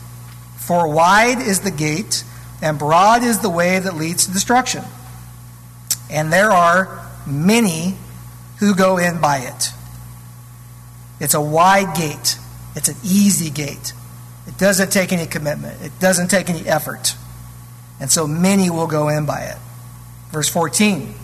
for 0.57 0.87
wide 0.89 1.41
is 1.41 1.61
the 1.61 1.71
gate, 1.71 2.25
and 2.63 2.79
broad 2.79 3.25
is 3.25 3.41
the 3.41 3.51
way 3.51 3.81
that 3.81 3.97
leads 3.97 4.27
to 4.27 4.33
destruction. 4.33 4.85
And 6.09 6.33
there 6.33 6.53
are 6.53 7.05
many 7.27 7.97
who 8.61 8.75
go 8.75 8.97
in 8.97 9.21
by 9.21 9.39
it. 9.39 9.71
It's 11.21 11.35
a 11.35 11.41
wide 11.41 11.97
gate, 11.97 12.39
it's 12.77 12.89
an 12.89 12.97
easy 13.05 13.51
gate. 13.51 13.93
It 14.47 14.59
doesn't 14.59 14.91
take 14.91 15.13
any 15.13 15.27
commitment, 15.27 15.83
it 15.83 15.93
doesn't 16.01 16.29
take 16.29 16.49
any 16.49 16.67
effort. 16.67 17.15
And 18.01 18.11
so 18.11 18.27
many 18.27 18.71
will 18.71 18.87
go 18.87 19.09
in 19.09 19.27
by 19.27 19.43
it. 19.43 19.59
Verse 20.31 20.49
14 20.49 21.15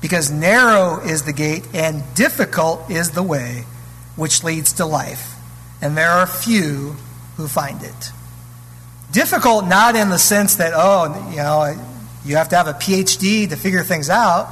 Because 0.00 0.30
narrow 0.30 1.00
is 1.00 1.24
the 1.24 1.32
gate, 1.32 1.66
and 1.72 2.02
difficult 2.14 2.90
is 2.90 3.10
the 3.10 3.22
way 3.22 3.64
which 4.16 4.44
leads 4.44 4.74
to 4.74 4.86
life, 4.86 5.34
and 5.80 5.96
there 5.96 6.10
are 6.10 6.26
few 6.26 6.96
who 7.36 7.48
find 7.48 7.82
it. 7.82 8.12
Difficult, 9.18 9.66
not 9.66 9.96
in 9.96 10.10
the 10.10 10.18
sense 10.18 10.54
that, 10.54 10.74
oh, 10.76 11.28
you 11.30 11.38
know, 11.38 11.74
you 12.24 12.36
have 12.36 12.50
to 12.50 12.56
have 12.56 12.68
a 12.68 12.72
PhD 12.72 13.48
to 13.48 13.56
figure 13.56 13.82
things 13.82 14.08
out. 14.08 14.48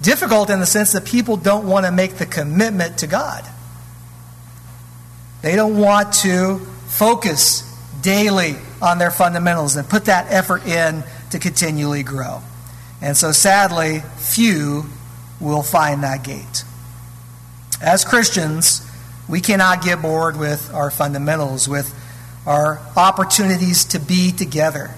Difficult 0.00 0.48
in 0.48 0.60
the 0.60 0.66
sense 0.66 0.92
that 0.92 1.04
people 1.04 1.36
don't 1.36 1.66
want 1.66 1.84
to 1.84 1.92
make 1.92 2.14
the 2.14 2.24
commitment 2.24 2.96
to 3.00 3.06
God. 3.06 3.44
They 5.42 5.56
don't 5.56 5.76
want 5.76 6.14
to 6.22 6.56
focus 6.86 7.70
daily 8.00 8.54
on 8.80 8.96
their 8.96 9.10
fundamentals 9.10 9.76
and 9.76 9.86
put 9.86 10.06
that 10.06 10.32
effort 10.32 10.64
in 10.64 11.04
to 11.32 11.38
continually 11.38 12.02
grow. 12.02 12.40
And 13.02 13.14
so, 13.14 13.30
sadly, 13.30 14.00
few 14.16 14.86
will 15.38 15.62
find 15.62 16.02
that 16.02 16.24
gate. 16.24 16.64
As 17.82 18.06
Christians, 18.06 18.90
we 19.28 19.42
cannot 19.42 19.82
get 19.82 20.00
bored 20.00 20.38
with 20.38 20.72
our 20.72 20.90
fundamentals, 20.90 21.68
with 21.68 21.94
our 22.48 22.80
opportunities 22.96 23.84
to 23.84 24.00
be 24.00 24.32
together, 24.32 24.90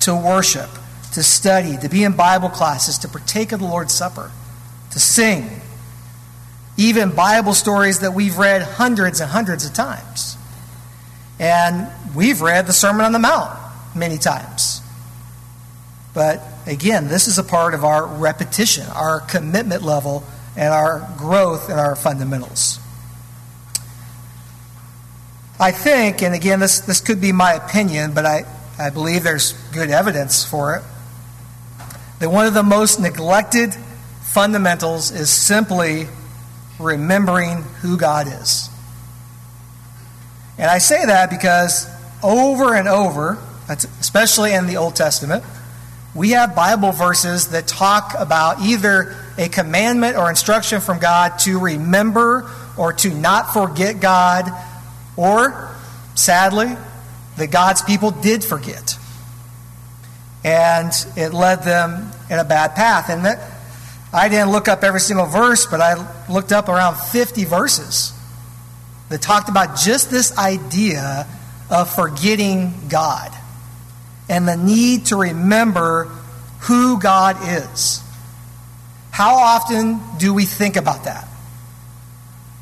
to 0.00 0.16
worship, 0.16 0.68
to 1.12 1.22
study, 1.22 1.76
to 1.76 1.88
be 1.88 2.02
in 2.02 2.16
Bible 2.16 2.48
classes, 2.48 2.98
to 2.98 3.08
partake 3.08 3.52
of 3.52 3.60
the 3.60 3.66
Lord's 3.66 3.94
Supper, 3.94 4.32
to 4.90 4.98
sing, 4.98 5.48
even 6.76 7.14
Bible 7.14 7.54
stories 7.54 8.00
that 8.00 8.14
we've 8.14 8.36
read 8.36 8.62
hundreds 8.62 9.20
and 9.20 9.30
hundreds 9.30 9.64
of 9.64 9.72
times. 9.74 10.36
And 11.38 11.86
we've 12.16 12.40
read 12.40 12.66
the 12.66 12.72
Sermon 12.72 13.06
on 13.06 13.12
the 13.12 13.20
Mount 13.20 13.56
many 13.94 14.18
times. 14.18 14.80
But 16.14 16.42
again, 16.66 17.06
this 17.06 17.28
is 17.28 17.38
a 17.38 17.44
part 17.44 17.74
of 17.74 17.84
our 17.84 18.08
repetition, 18.08 18.86
our 18.88 19.20
commitment 19.20 19.84
level, 19.84 20.24
and 20.56 20.74
our 20.74 21.08
growth 21.16 21.70
in 21.70 21.78
our 21.78 21.94
fundamentals. 21.94 22.80
I 25.60 25.72
think, 25.72 26.22
and 26.22 26.34
again, 26.34 26.60
this, 26.60 26.80
this 26.80 27.00
could 27.00 27.20
be 27.20 27.32
my 27.32 27.54
opinion, 27.54 28.14
but 28.14 28.24
I, 28.24 28.44
I 28.78 28.90
believe 28.90 29.24
there's 29.24 29.52
good 29.72 29.90
evidence 29.90 30.44
for 30.44 30.76
it, 30.76 30.82
that 32.20 32.30
one 32.30 32.46
of 32.46 32.54
the 32.54 32.62
most 32.62 33.00
neglected 33.00 33.74
fundamentals 34.22 35.10
is 35.10 35.30
simply 35.30 36.06
remembering 36.78 37.62
who 37.80 37.96
God 37.96 38.28
is. 38.28 38.68
And 40.58 40.70
I 40.70 40.78
say 40.78 41.06
that 41.06 41.30
because 41.30 41.88
over 42.22 42.74
and 42.74 42.86
over, 42.86 43.38
especially 43.68 44.52
in 44.52 44.66
the 44.66 44.76
Old 44.76 44.94
Testament, 44.94 45.44
we 46.14 46.30
have 46.30 46.54
Bible 46.54 46.92
verses 46.92 47.48
that 47.48 47.66
talk 47.66 48.14
about 48.18 48.60
either 48.60 49.16
a 49.36 49.48
commandment 49.48 50.16
or 50.16 50.30
instruction 50.30 50.80
from 50.80 50.98
God 50.98 51.38
to 51.40 51.58
remember 51.58 52.50
or 52.76 52.92
to 52.94 53.10
not 53.10 53.52
forget 53.52 54.00
God, 54.00 54.50
or, 55.18 55.74
sadly, 56.14 56.76
that 57.36 57.50
God's 57.50 57.82
people 57.82 58.12
did 58.12 58.44
forget. 58.44 58.96
And 60.44 60.92
it 61.16 61.34
led 61.34 61.64
them 61.64 62.12
in 62.30 62.38
a 62.38 62.44
bad 62.44 62.76
path. 62.76 63.10
And 63.10 63.24
that, 63.24 63.40
I 64.12 64.28
didn't 64.28 64.52
look 64.52 64.68
up 64.68 64.84
every 64.84 65.00
single 65.00 65.26
verse, 65.26 65.66
but 65.66 65.80
I 65.80 66.26
looked 66.28 66.52
up 66.52 66.68
around 66.68 66.96
50 66.96 67.44
verses 67.44 68.12
that 69.08 69.20
talked 69.20 69.48
about 69.48 69.76
just 69.76 70.08
this 70.08 70.38
idea 70.38 71.26
of 71.68 71.92
forgetting 71.92 72.72
God 72.88 73.32
and 74.28 74.46
the 74.46 74.56
need 74.56 75.06
to 75.06 75.16
remember 75.16 76.04
who 76.60 77.00
God 77.00 77.36
is. 77.42 78.02
How 79.10 79.34
often 79.34 80.00
do 80.18 80.32
we 80.32 80.44
think 80.44 80.76
about 80.76 81.04
that? 81.04 81.26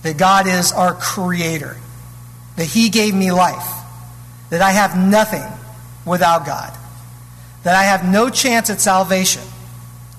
That 0.04 0.16
God 0.16 0.46
is 0.46 0.72
our 0.72 0.94
creator, 0.94 1.76
that 2.56 2.64
He 2.64 2.88
gave 2.88 3.14
me 3.14 3.32
life, 3.32 3.68
that 4.50 4.62
I 4.62 4.72
have 4.72 4.96
nothing 4.96 5.46
without 6.04 6.46
God, 6.46 6.76
that 7.62 7.75
I 7.75 7.84
have 7.84 8.04
no 8.04 8.30
chance 8.30 8.70
at 8.70 8.80
salvation 8.80 9.42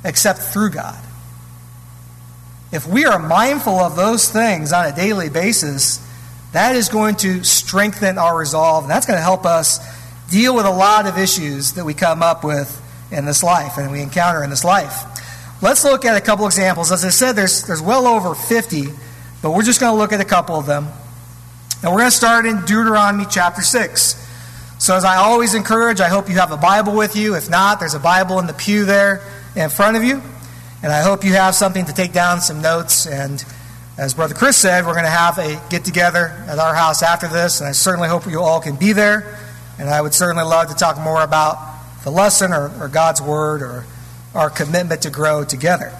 except 0.03 0.39
through 0.39 0.71
God. 0.71 1.03
If 2.71 2.85
we 2.87 3.05
are 3.05 3.19
mindful 3.19 3.75
of 3.75 3.95
those 3.95 4.29
things 4.29 4.73
on 4.73 4.85
a 4.85 4.95
daily 4.95 5.29
basis, 5.29 6.05
that 6.51 6.75
is 6.75 6.89
going 6.89 7.15
to 7.17 7.43
strengthen 7.43 8.17
our 8.17 8.37
resolve, 8.37 8.83
and 8.83 8.91
that's 8.91 9.05
going 9.05 9.17
to 9.17 9.23
help 9.23 9.45
us 9.45 9.79
deal 10.29 10.55
with 10.55 10.65
a 10.65 10.71
lot 10.71 11.07
of 11.07 11.17
issues 11.17 11.73
that 11.73 11.85
we 11.85 11.93
come 11.93 12.21
up 12.21 12.43
with 12.43 12.83
in 13.11 13.25
this 13.25 13.43
life 13.43 13.77
and 13.77 13.91
we 13.91 14.01
encounter 14.01 14.43
in 14.43 14.49
this 14.49 14.63
life. 14.65 15.03
Let's 15.61 15.83
look 15.83 16.05
at 16.05 16.15
a 16.17 16.21
couple 16.21 16.45
examples. 16.45 16.91
As 16.91 17.03
I 17.03 17.09
said, 17.09 17.33
there's, 17.33 17.65
there's 17.65 17.81
well 17.81 18.05
over 18.05 18.35
50, 18.35 18.87
but 19.41 19.51
we're 19.51 19.63
just 19.63 19.79
going 19.79 19.93
to 19.93 19.97
look 19.97 20.13
at 20.13 20.19
a 20.19 20.25
couple 20.25 20.55
of 20.55 20.65
them. 20.65 20.87
And 21.83 21.91
we're 21.91 21.99
going 21.99 22.11
to 22.11 22.15
start 22.15 22.45
in 22.45 22.61
Deuteronomy 22.61 23.25
chapter 23.29 23.61
6. 23.61 24.25
So, 24.79 24.95
as 24.95 25.05
I 25.05 25.17
always 25.17 25.53
encourage, 25.53 26.01
I 26.01 26.07
hope 26.07 26.29
you 26.29 26.35
have 26.35 26.51
a 26.51 26.57
Bible 26.57 26.95
with 26.95 27.15
you. 27.15 27.35
If 27.35 27.49
not, 27.49 27.79
there's 27.79 27.93
a 27.93 27.99
Bible 27.99 28.39
in 28.39 28.47
the 28.47 28.53
pew 28.53 28.85
there 28.85 29.21
in 29.55 29.69
front 29.69 29.97
of 29.97 30.03
you. 30.03 30.21
And 30.83 30.91
I 30.91 31.01
hope 31.01 31.23
you 31.23 31.33
have 31.33 31.55
something 31.55 31.85
to 31.85 31.93
take 31.93 32.13
down 32.13 32.41
some 32.41 32.61
notes 32.61 33.07
and 33.07 33.43
as 33.97 34.13
Brother 34.13 34.35
Chris 34.35 34.55
said, 34.55 34.85
we're 34.85 34.93
going 34.93 35.05
to 35.05 35.09
have 35.09 35.39
a 35.39 35.59
get 35.71 35.83
together 35.83 36.27
at 36.47 36.59
our 36.59 36.75
house 36.75 37.01
after 37.01 37.27
this, 37.27 37.61
and 37.61 37.67
I 37.67 37.71
certainly 37.71 38.07
hope 38.07 38.27
you 38.27 38.39
all 38.41 38.61
can 38.61 38.75
be 38.75 38.93
there. 38.93 39.39
And 39.79 39.89
I 39.89 39.99
would 39.99 40.13
certainly 40.13 40.43
love 40.43 40.69
to 40.69 40.75
talk 40.75 40.99
more 40.99 41.23
about 41.23 41.57
the 42.03 42.11
lesson 42.11 42.53
or, 42.53 42.71
or 42.79 42.89
God's 42.89 43.23
Word 43.23 43.63
or 43.63 43.85
our 44.35 44.51
commitment 44.51 45.01
to 45.01 45.09
grow 45.09 45.43
together. 45.43 45.91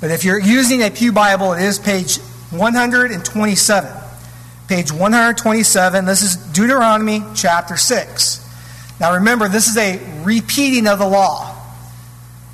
But 0.00 0.10
if 0.10 0.24
you're 0.24 0.38
using 0.38 0.82
a 0.82 0.90
Pew 0.90 1.12
Bible, 1.12 1.52
it 1.52 1.62
is 1.62 1.78
page 1.78 2.16
127. 2.50 4.01
Page 4.72 4.90
127, 4.90 6.06
this 6.06 6.22
is 6.22 6.34
Deuteronomy 6.34 7.22
chapter 7.34 7.76
6. 7.76 8.40
Now 8.98 9.16
remember, 9.16 9.46
this 9.46 9.68
is 9.68 9.76
a 9.76 10.00
repeating 10.24 10.86
of 10.86 10.98
the 10.98 11.06
law. 11.06 11.54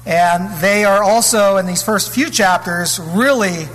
And 0.05 0.61
they 0.61 0.85
are 0.85 1.05
also, 1.05 1.59
in 1.59 1.67
these 1.67 1.81
first 1.81 2.13
few 2.13 2.29
chapters, 2.29 2.99
really 2.99 3.69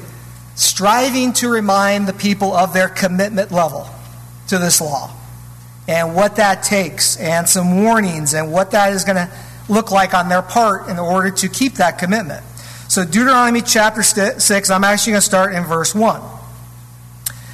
striving 0.56 1.32
to 1.36 1.48
remind 1.48 2.06
the 2.06 2.12
people 2.12 2.54
of 2.54 2.74
their 2.74 2.90
commitment 2.90 3.54
level 3.54 3.88
to 4.50 4.58
this 4.58 4.82
law 4.82 5.16
and 5.88 6.14
what 6.14 6.36
that 6.36 6.64
takes, 6.64 7.16
and 7.16 7.48
some 7.48 7.82
warnings 7.82 8.34
and 8.34 8.52
what 8.52 8.72
that 8.72 8.92
is 8.92 9.06
going 9.06 9.26
to 9.26 9.32
look 9.70 9.90
like 9.90 10.14
on 10.14 10.28
their 10.28 10.42
part 10.42 10.90
in 10.90 11.00
order 11.00 11.32
to 11.32 11.48
keep 11.48 11.76
that 11.76 11.98
commitment. 11.98 12.44
So, 12.90 13.06
Deuteronomy 13.06 13.62
chapter 13.62 14.04
6, 14.04 14.70
I'm 14.70 14.84
actually 14.84 15.12
going 15.14 15.22
to 15.22 15.26
start 15.26 15.54
in 15.54 15.64
verse 15.64 15.96
1. 15.96 16.33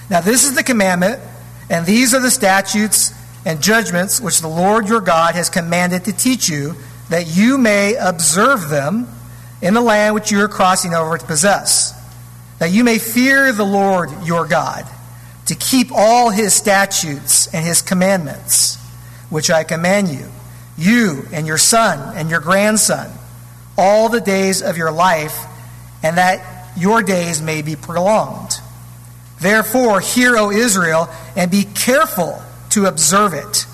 Now, 0.10 0.22
this 0.22 0.46
is 0.46 0.56
the 0.56 0.64
commandment, 0.64 1.22
and 1.70 1.86
these 1.86 2.14
are 2.14 2.20
the 2.20 2.32
statutes 2.32 3.14
and 3.46 3.62
judgments 3.62 4.20
which 4.20 4.42
the 4.42 4.48
Lord 4.48 4.90
your 4.90 5.02
God 5.02 5.36
has 5.36 5.50
commanded 5.50 6.06
to 6.06 6.14
teach 6.14 6.50
you, 6.50 6.76
that 7.10 7.28
you 7.28 7.58
may 7.58 7.96
observe 7.96 8.70
them 8.70 9.08
in 9.62 9.74
the 9.74 9.82
land 9.82 10.16
which 10.16 10.32
you 10.32 10.42
are 10.42 10.48
crossing 10.48 10.94
over 10.94 11.18
to 11.18 11.26
possess, 11.26 11.94
that 12.60 12.72
you 12.72 12.84
may 12.84 12.98
fear 12.98 13.52
the 13.52 13.66
Lord 13.66 14.10
your 14.24 14.46
God, 14.46 14.86
to 15.46 15.56
keep 15.56 15.92
all 15.92 16.30
his 16.30 16.54
statutes 16.54 17.54
and 17.54 17.66
his 17.66 17.82
commandments, 17.82 18.78
which 19.30 19.50
I 19.50 19.64
command 19.64 20.10
you, 20.10 20.26
you 20.78 21.24
and 21.32 21.46
your 21.46 21.58
son 21.58 22.16
and 22.16 22.30
your 22.30 22.40
grandson, 22.40 23.12
all 23.78 24.10
the 24.10 24.22
days 24.22 24.62
of 24.62 24.78
your 24.78 24.92
life, 24.92 25.38
and 26.04 26.18
that 26.18 26.78
your 26.78 27.02
days 27.04 27.42
may 27.42 27.62
be 27.62 27.76
prolonged. 27.76 28.60
Therefore, 29.42 30.00
hear, 30.00 30.38
O 30.38 30.52
Israel, 30.52 31.10
and 31.36 31.50
be 31.50 31.64
careful 31.64 32.42
to 32.72 32.86
observe 32.86 33.34
it, 33.34 33.66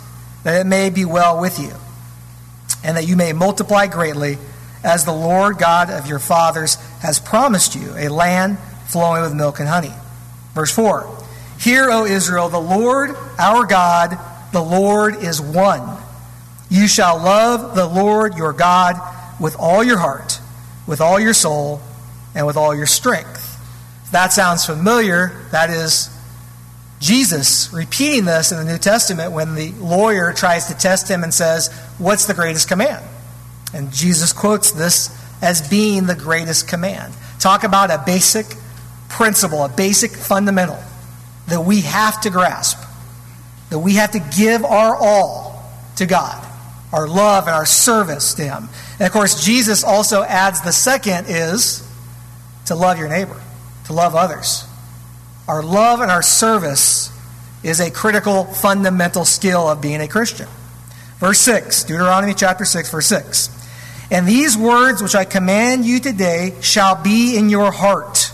that 0.44 0.62
it 0.62 0.68
may 0.68 0.90
be 0.90 1.06
well 1.06 1.40
with 1.40 1.60
you, 1.60 1.72
and 2.84 2.98
that 2.98 3.08
you 3.08 3.16
may 3.16 3.34
multiply 3.34 3.88
greatly, 3.88 4.38
as 4.84 5.04
the 5.04 5.12
Lord 5.12 5.58
God 5.58 5.90
of 5.90 6.08
your 6.08 6.20
fathers 6.20 6.76
has 7.02 7.18
promised 7.18 7.76
you, 7.76 7.92
a 7.98 8.10
land 8.10 8.60
flowing 8.88 9.24
with 9.24 9.34
milk 9.34 9.60
and 9.60 9.68
honey. 9.68 9.94
Verse 10.54 10.72
4 10.72 11.10
Hear, 11.60 11.90
O 11.90 12.06
Israel, 12.06 12.50
the 12.50 12.60
Lord 12.60 13.16
our 13.40 13.66
God, 13.66 14.18
the 14.52 14.62
Lord 14.62 15.24
is 15.24 15.42
one. 15.42 15.98
You 16.70 16.88
shall 16.88 17.18
love 17.18 17.76
the 17.76 17.88
Lord 17.88 18.36
your 18.36 18.54
God 18.54 18.96
with 19.40 19.56
all 19.58 19.84
your 19.84 19.98
heart, 19.98 20.40
with 20.88 21.02
all 21.02 21.20
your 21.20 21.34
soul, 21.34 21.82
and 22.36 22.46
with 22.46 22.58
all 22.58 22.76
your 22.76 22.86
strength. 22.86 23.35
If 24.06 24.12
that 24.12 24.34
sounds 24.34 24.66
familiar, 24.66 25.46
that 25.52 25.70
is 25.70 26.10
Jesus 27.00 27.72
repeating 27.74 28.26
this 28.26 28.52
in 28.52 28.58
the 28.58 28.72
New 28.72 28.78
Testament 28.78 29.32
when 29.32 29.56
the 29.56 29.72
lawyer 29.74 30.34
tries 30.34 30.68
to 30.68 30.74
test 30.74 31.10
him 31.10 31.24
and 31.24 31.34
says, 31.34 31.74
What's 31.98 32.26
the 32.26 32.34
greatest 32.34 32.68
command? 32.68 33.06
And 33.74 33.92
Jesus 33.92 34.32
quotes 34.32 34.72
this 34.72 35.10
as 35.42 35.68
being 35.70 36.06
the 36.06 36.16
greatest 36.16 36.68
command. 36.68 37.14
Talk 37.40 37.64
about 37.64 37.92
a 37.92 38.02
basic 38.06 38.46
principle, 39.10 39.64
a 39.64 39.70
basic 39.70 40.12
fundamental 40.12 40.80
that 41.48 41.62
we 41.62 41.82
have 41.82 42.22
to 42.22 42.30
grasp, 42.30 42.80
that 43.70 43.80
we 43.80 43.96
have 43.96 44.12
to 44.12 44.20
give 44.36 44.64
our 44.66 44.96
all 44.96 45.64
to 45.98 46.06
God, 46.06 46.46
our 46.92 47.08
love 47.08 47.46
and 47.48 47.56
our 47.56 47.66
service 47.66 48.34
to 48.36 48.44
Him. 48.44 48.70
And 49.00 49.08
of 49.08 49.12
course, 49.12 49.44
Jesus 49.44 49.84
also 49.84 50.24
adds 50.24 50.62
the 50.62 50.72
second 50.72 51.26
is 51.28 51.88
to 52.66 52.76
love 52.76 52.98
your 52.98 53.10
neighbor, 53.10 53.40
to 53.86 53.94
love 53.94 54.16
others. 54.16 54.66
Our 55.48 55.64
love 55.64 56.02
and 56.02 56.10
our 56.10 56.22
service 56.22 57.12
is 57.64 57.80
a 57.80 57.92
critical, 57.92 58.46
fundamental 58.46 59.26
skill 59.26 59.68
of 59.68 59.82
being 59.82 60.02
a 60.02 60.08
Christian. 60.08 60.48
Verse 61.20 61.40
6, 61.40 61.86
Deuteronomy 61.86 62.34
chapter 62.34 62.66
6, 62.66 62.92
verse 62.92 63.08
6. 63.08 63.50
And 64.12 64.28
these 64.28 64.58
words 64.58 65.02
which 65.02 65.16
I 65.16 65.26
command 65.26 65.86
you 65.86 66.00
today 66.00 66.54
shall 66.62 67.02
be 67.02 67.38
in 67.38 67.50
your 67.50 67.72
heart. 67.72 68.32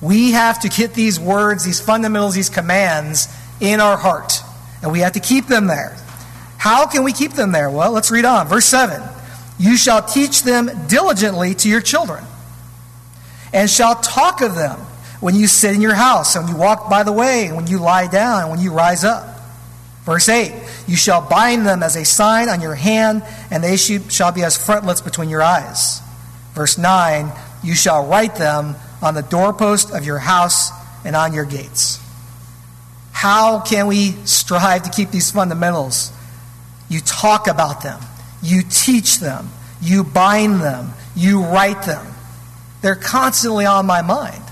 We 0.00 0.32
have 0.32 0.60
to 0.60 0.68
get 0.68 0.94
these 0.94 1.18
words, 1.18 1.64
these 1.64 1.80
fundamentals, 1.80 2.34
these 2.34 2.50
commands 2.50 3.28
in 3.60 3.80
our 3.80 3.96
heart. 3.96 4.40
And 4.82 4.92
we 4.92 5.00
have 5.00 5.12
to 5.12 5.20
keep 5.20 5.46
them 5.46 5.66
there. 5.66 5.96
How 6.58 6.86
can 6.86 7.04
we 7.04 7.12
keep 7.12 7.32
them 7.32 7.52
there? 7.52 7.70
Well, 7.70 7.92
let's 7.92 8.10
read 8.10 8.24
on. 8.24 8.48
Verse 8.48 8.66
7 8.66 9.02
You 9.58 9.76
shall 9.76 10.02
teach 10.02 10.42
them 10.42 10.70
diligently 10.88 11.54
to 11.56 11.68
your 11.68 11.80
children, 11.80 12.24
and 13.52 13.68
shall 13.70 13.94
talk 13.96 14.40
of 14.40 14.54
them 14.54 14.78
when 15.20 15.34
you 15.34 15.46
sit 15.46 15.74
in 15.74 15.80
your 15.80 15.94
house, 15.94 16.36
and 16.36 16.44
when 16.44 16.54
you 16.54 16.60
walk 16.60 16.90
by 16.90 17.02
the 17.02 17.12
way, 17.12 17.46
and 17.46 17.56
when 17.56 17.66
you 17.66 17.78
lie 17.78 18.06
down, 18.06 18.42
and 18.42 18.50
when 18.50 18.60
you 18.60 18.72
rise 18.72 19.04
up. 19.04 19.36
Verse 20.04 20.28
8 20.28 20.52
You 20.86 20.96
shall 20.96 21.20
bind 21.20 21.66
them 21.66 21.82
as 21.82 21.96
a 21.96 22.04
sign 22.04 22.48
on 22.48 22.60
your 22.60 22.74
hand, 22.74 23.22
and 23.50 23.62
they 23.62 23.76
shall 23.76 24.32
be 24.32 24.44
as 24.44 24.56
frontlets 24.56 25.00
between 25.00 25.28
your 25.28 25.42
eyes. 25.42 26.00
Verse 26.54 26.78
9 26.78 27.32
You 27.62 27.74
shall 27.74 28.06
write 28.06 28.36
them 28.36 28.76
on 29.02 29.14
the 29.14 29.22
doorpost 29.22 29.92
of 29.92 30.04
your 30.04 30.18
house 30.18 30.70
and 31.04 31.16
on 31.16 31.34
your 31.34 31.44
gates. 31.44 32.00
How 33.12 33.60
can 33.60 33.86
we 33.86 34.12
strive 34.24 34.82
to 34.82 34.90
keep 34.90 35.10
these 35.10 35.30
fundamentals? 35.30 36.12
You 36.88 37.00
talk 37.00 37.48
about 37.48 37.82
them, 37.82 38.00
you 38.42 38.62
teach 38.62 39.18
them, 39.18 39.50
you 39.82 40.04
bind 40.04 40.60
them, 40.60 40.92
you 41.16 41.42
write 41.42 41.82
them. 41.84 42.06
They're 42.82 42.96
constantly 42.96 43.66
on 43.66 43.86
my 43.86 44.02
mind. 44.02 44.42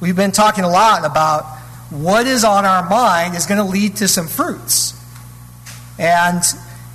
We've 0.00 0.16
been 0.16 0.32
talking 0.32 0.64
a 0.64 0.70
lot 0.70 1.04
about 1.04 1.44
what 1.90 2.26
is 2.26 2.44
on 2.44 2.64
our 2.64 2.88
mind 2.88 3.34
is 3.34 3.46
going 3.46 3.58
to 3.58 3.70
lead 3.70 3.96
to 3.96 4.08
some 4.08 4.28
fruits. 4.28 4.94
And 5.98 6.42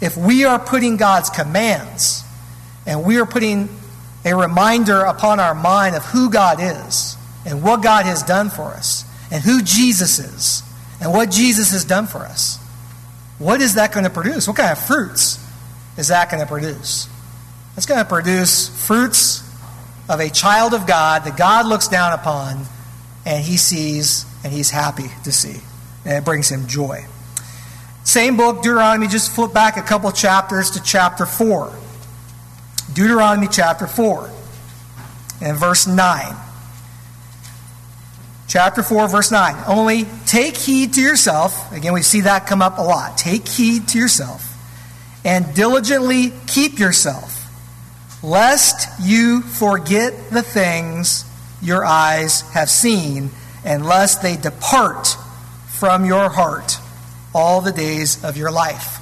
if 0.02 0.18
we 0.18 0.46
are 0.46 0.58
putting 0.58 0.98
God's 0.98 1.30
commands 1.30 2.24
and 2.86 3.04
we 3.04 3.20
are 3.20 3.26
putting 3.26 3.70
a 4.24 4.36
reminder 4.36 5.02
upon 5.02 5.40
our 5.40 5.54
mind 5.54 5.96
of 5.96 6.04
who 6.06 6.30
God 6.30 6.58
is 6.60 7.16
and 7.46 7.62
what 7.62 7.84
God 7.84 8.06
has 8.06 8.24
done 8.24 8.50
for 8.50 8.74
us 8.74 9.06
and 9.32 9.44
who 9.44 9.62
Jesus 9.62 10.18
is 10.18 10.64
and 11.00 11.12
what 11.12 11.30
Jesus 11.30 11.72
has 11.72 11.86
done 11.86 12.08
for 12.08 12.20
us, 12.20 12.58
what 13.38 13.62
is 13.62 13.76
that 13.76 13.92
going 13.92 14.06
to 14.06 14.10
produce? 14.10 14.48
What 14.48 14.58
kind 14.58 14.72
of 14.72 14.80
fruits 14.80 15.40
is 15.98 16.08
that 16.08 16.32
going 16.32 16.42
to 16.42 16.48
produce? 16.48 17.08
It's 17.78 17.86
going 17.86 18.00
to 18.00 18.10
produce 18.10 18.70
fruits 18.88 19.45
of 20.08 20.20
a 20.20 20.30
child 20.30 20.74
of 20.74 20.88
God 20.88 21.24
that 21.26 21.38
God 21.38 21.66
looks 21.66 21.88
down 21.88 22.14
upon 22.14 22.66
and 23.26 23.44
he 23.44 23.58
sees 23.58 24.26
and 24.44 24.54
he's 24.54 24.70
happy 24.70 25.10
to 25.24 25.32
see. 25.32 25.60
And 26.06 26.14
it 26.14 26.26
brings 26.26 26.50
him 26.50 26.68
joy. 26.68 27.06
Same 28.04 28.38
book, 28.38 28.62
Deuteronomy, 28.62 29.08
just 29.08 29.34
flip 29.34 29.52
back 29.52 29.78
a 29.78 29.82
couple 29.82 30.12
chapters 30.12 30.72
to 30.72 30.84
chapter 30.84 31.26
4. 31.26 31.74
Deuteronomy 32.94 33.48
chapter 33.52 33.88
4 33.88 34.30
and 35.42 35.58
verse 35.58 35.88
9. 35.88 36.36
Chapter 38.48 38.84
4, 38.84 39.08
verse 39.10 39.32
9. 39.32 39.64
Only 39.68 40.06
take 40.28 40.56
heed 40.56 40.94
to 40.94 41.02
yourself. 41.02 41.72
Again, 41.74 41.94
we 41.94 42.04
see 42.04 42.22
that 42.22 42.46
come 42.46 42.62
up 42.62 42.78
a 42.78 42.82
lot. 42.84 43.18
Take 43.18 43.48
heed 43.48 43.88
to 43.90 43.98
yourself 43.98 44.52
and 45.26 45.54
diligently 45.56 46.32
keep 46.46 46.78
yourself, 46.78 47.35
lest 48.26 48.90
you 49.00 49.42
forget 49.42 50.32
the 50.32 50.42
things 50.42 51.26
your 51.62 51.86
eyes 51.86 52.42
have 52.52 52.70
seen, 52.70 53.30
and 53.64 53.86
lest 53.86 54.22
they 54.22 54.36
depart 54.36 55.08
from 55.68 56.06
your 56.06 56.30
heart 56.30 56.78
all 57.34 57.62
the 57.62 57.72
days 57.72 58.24
of 58.24 58.38
your 58.38 58.52
life. 58.52 59.00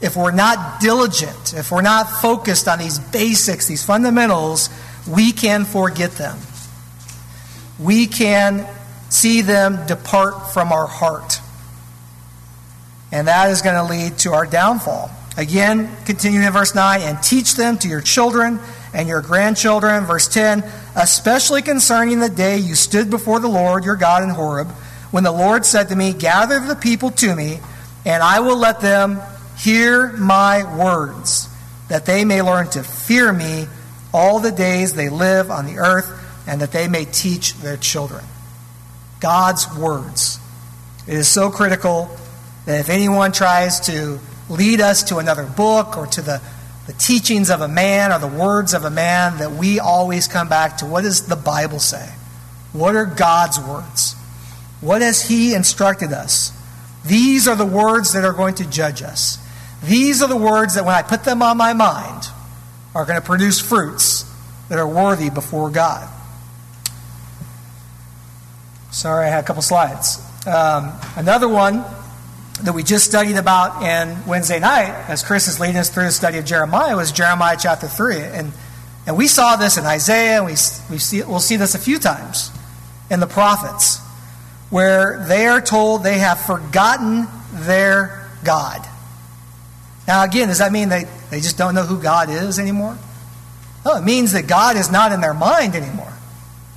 If 0.00 0.16
we're 0.16 0.30
not 0.30 0.80
diligent, 0.80 1.54
if 1.54 1.70
we're 1.70 1.82
not 1.82 2.04
focused 2.04 2.68
on 2.68 2.78
these 2.78 2.98
basics, 2.98 3.66
these 3.66 3.84
fundamentals, 3.84 4.70
we 5.08 5.32
can 5.32 5.64
forget 5.64 6.12
them. 6.12 6.38
We 7.78 8.06
can 8.06 8.66
see 9.10 9.42
them 9.42 9.86
depart 9.86 10.52
from 10.52 10.72
our 10.72 10.86
heart. 10.86 11.40
And 13.12 13.26
that 13.26 13.50
is 13.50 13.60
going 13.62 13.76
to 13.76 13.82
lead 13.82 14.18
to 14.18 14.32
our 14.32 14.46
downfall. 14.46 15.10
Again, 15.36 15.94
continuing 16.04 16.44
in 16.44 16.52
verse 16.52 16.74
9, 16.74 17.00
and 17.00 17.22
teach 17.22 17.54
them 17.54 17.78
to 17.78 17.88
your 17.88 18.00
children 18.00 18.58
and 18.92 19.08
your 19.08 19.22
grandchildren. 19.22 20.04
Verse 20.04 20.28
10 20.28 20.64
Especially 20.96 21.62
concerning 21.62 22.20
the 22.20 22.28
day 22.28 22.58
you 22.58 22.74
stood 22.74 23.10
before 23.10 23.40
the 23.40 23.48
Lord 23.48 23.84
your 23.84 23.96
God 23.96 24.22
in 24.22 24.30
Horeb, 24.30 24.68
when 25.10 25.24
the 25.24 25.32
Lord 25.32 25.64
said 25.64 25.88
to 25.88 25.96
me, 25.96 26.12
Gather 26.12 26.60
the 26.60 26.74
people 26.74 27.10
to 27.12 27.34
me, 27.34 27.60
and 28.04 28.22
I 28.22 28.40
will 28.40 28.56
let 28.56 28.80
them 28.80 29.20
hear 29.58 30.12
my 30.12 30.64
words, 30.76 31.48
that 31.88 32.06
they 32.06 32.24
may 32.24 32.42
learn 32.42 32.68
to 32.70 32.82
fear 32.82 33.32
me 33.32 33.66
all 34.12 34.40
the 34.40 34.52
days 34.52 34.94
they 34.94 35.08
live 35.08 35.50
on 35.50 35.66
the 35.66 35.78
earth, 35.78 36.10
and 36.46 36.60
that 36.60 36.72
they 36.72 36.88
may 36.88 37.04
teach 37.04 37.54
their 37.54 37.76
children. 37.76 38.24
God's 39.20 39.72
words. 39.76 40.40
It 41.06 41.14
is 41.14 41.28
so 41.28 41.50
critical 41.50 42.10
that 42.66 42.80
if 42.80 42.88
anyone 42.88 43.32
tries 43.32 43.80
to 43.86 44.18
lead 44.50 44.80
us 44.80 45.04
to 45.04 45.16
another 45.16 45.46
book 45.46 45.96
or 45.96 46.06
to 46.08 46.20
the 46.20 46.42
the 46.90 46.98
teachings 46.98 47.50
of 47.50 47.60
a 47.60 47.68
man 47.68 48.10
or 48.10 48.18
the 48.18 48.26
words 48.26 48.74
of 48.74 48.84
a 48.84 48.90
man 48.90 49.38
that 49.38 49.52
we 49.52 49.78
always 49.78 50.26
come 50.26 50.48
back 50.48 50.78
to 50.78 50.86
what 50.86 51.02
does 51.02 51.28
the 51.28 51.36
Bible 51.36 51.78
say? 51.78 52.14
What 52.72 52.96
are 52.96 53.06
God's 53.06 53.60
words? 53.60 54.14
What 54.80 55.00
has 55.00 55.28
He 55.28 55.54
instructed 55.54 56.12
us? 56.12 56.52
These 57.06 57.46
are 57.46 57.54
the 57.54 57.64
words 57.64 58.12
that 58.14 58.24
are 58.24 58.32
going 58.32 58.56
to 58.56 58.68
judge 58.68 59.02
us. 59.02 59.38
These 59.84 60.20
are 60.20 60.28
the 60.28 60.36
words 60.36 60.74
that, 60.74 60.84
when 60.84 60.96
I 60.96 61.02
put 61.02 61.22
them 61.22 61.42
on 61.42 61.56
my 61.56 61.74
mind, 61.74 62.24
are 62.92 63.04
going 63.04 63.20
to 63.20 63.24
produce 63.24 63.60
fruits 63.60 64.24
that 64.68 64.78
are 64.80 64.88
worthy 64.88 65.30
before 65.30 65.70
God. 65.70 66.08
Sorry, 68.90 69.26
I 69.26 69.28
had 69.28 69.44
a 69.44 69.46
couple 69.46 69.62
slides. 69.62 70.20
Um, 70.44 70.92
another 71.14 71.48
one 71.48 71.84
that 72.64 72.74
we 72.74 72.82
just 72.82 73.04
studied 73.04 73.36
about 73.36 73.82
in 73.82 74.26
Wednesday 74.26 74.58
night, 74.58 74.90
as 75.08 75.22
Chris 75.22 75.48
is 75.48 75.58
leading 75.58 75.76
us 75.76 75.90
through 75.90 76.04
the 76.04 76.12
study 76.12 76.38
of 76.38 76.44
Jeremiah, 76.44 76.96
was 76.96 77.12
Jeremiah 77.12 77.56
chapter 77.58 77.88
3. 77.88 78.16
And, 78.16 78.52
and 79.06 79.16
we 79.16 79.26
saw 79.26 79.56
this 79.56 79.76
in 79.76 79.84
Isaiah, 79.84 80.36
and 80.36 80.46
we, 80.46 80.52
we 80.90 80.98
see, 80.98 81.22
we'll 81.22 81.40
see 81.40 81.56
this 81.56 81.74
a 81.74 81.78
few 81.78 81.98
times 81.98 82.50
in 83.10 83.20
the 83.20 83.26
prophets, 83.26 83.98
where 84.70 85.24
they 85.26 85.46
are 85.46 85.60
told 85.60 86.02
they 86.02 86.18
have 86.18 86.40
forgotten 86.40 87.26
their 87.52 88.28
God. 88.44 88.86
Now, 90.06 90.24
again, 90.24 90.48
does 90.48 90.58
that 90.58 90.72
mean 90.72 90.88
they, 90.88 91.04
they 91.30 91.40
just 91.40 91.56
don't 91.58 91.74
know 91.74 91.84
who 91.84 92.00
God 92.00 92.30
is 92.30 92.58
anymore? 92.58 92.98
No, 93.84 93.96
it 93.96 94.04
means 94.04 94.32
that 94.32 94.46
God 94.46 94.76
is 94.76 94.90
not 94.90 95.12
in 95.12 95.20
their 95.20 95.34
mind 95.34 95.74
anymore. 95.74 96.12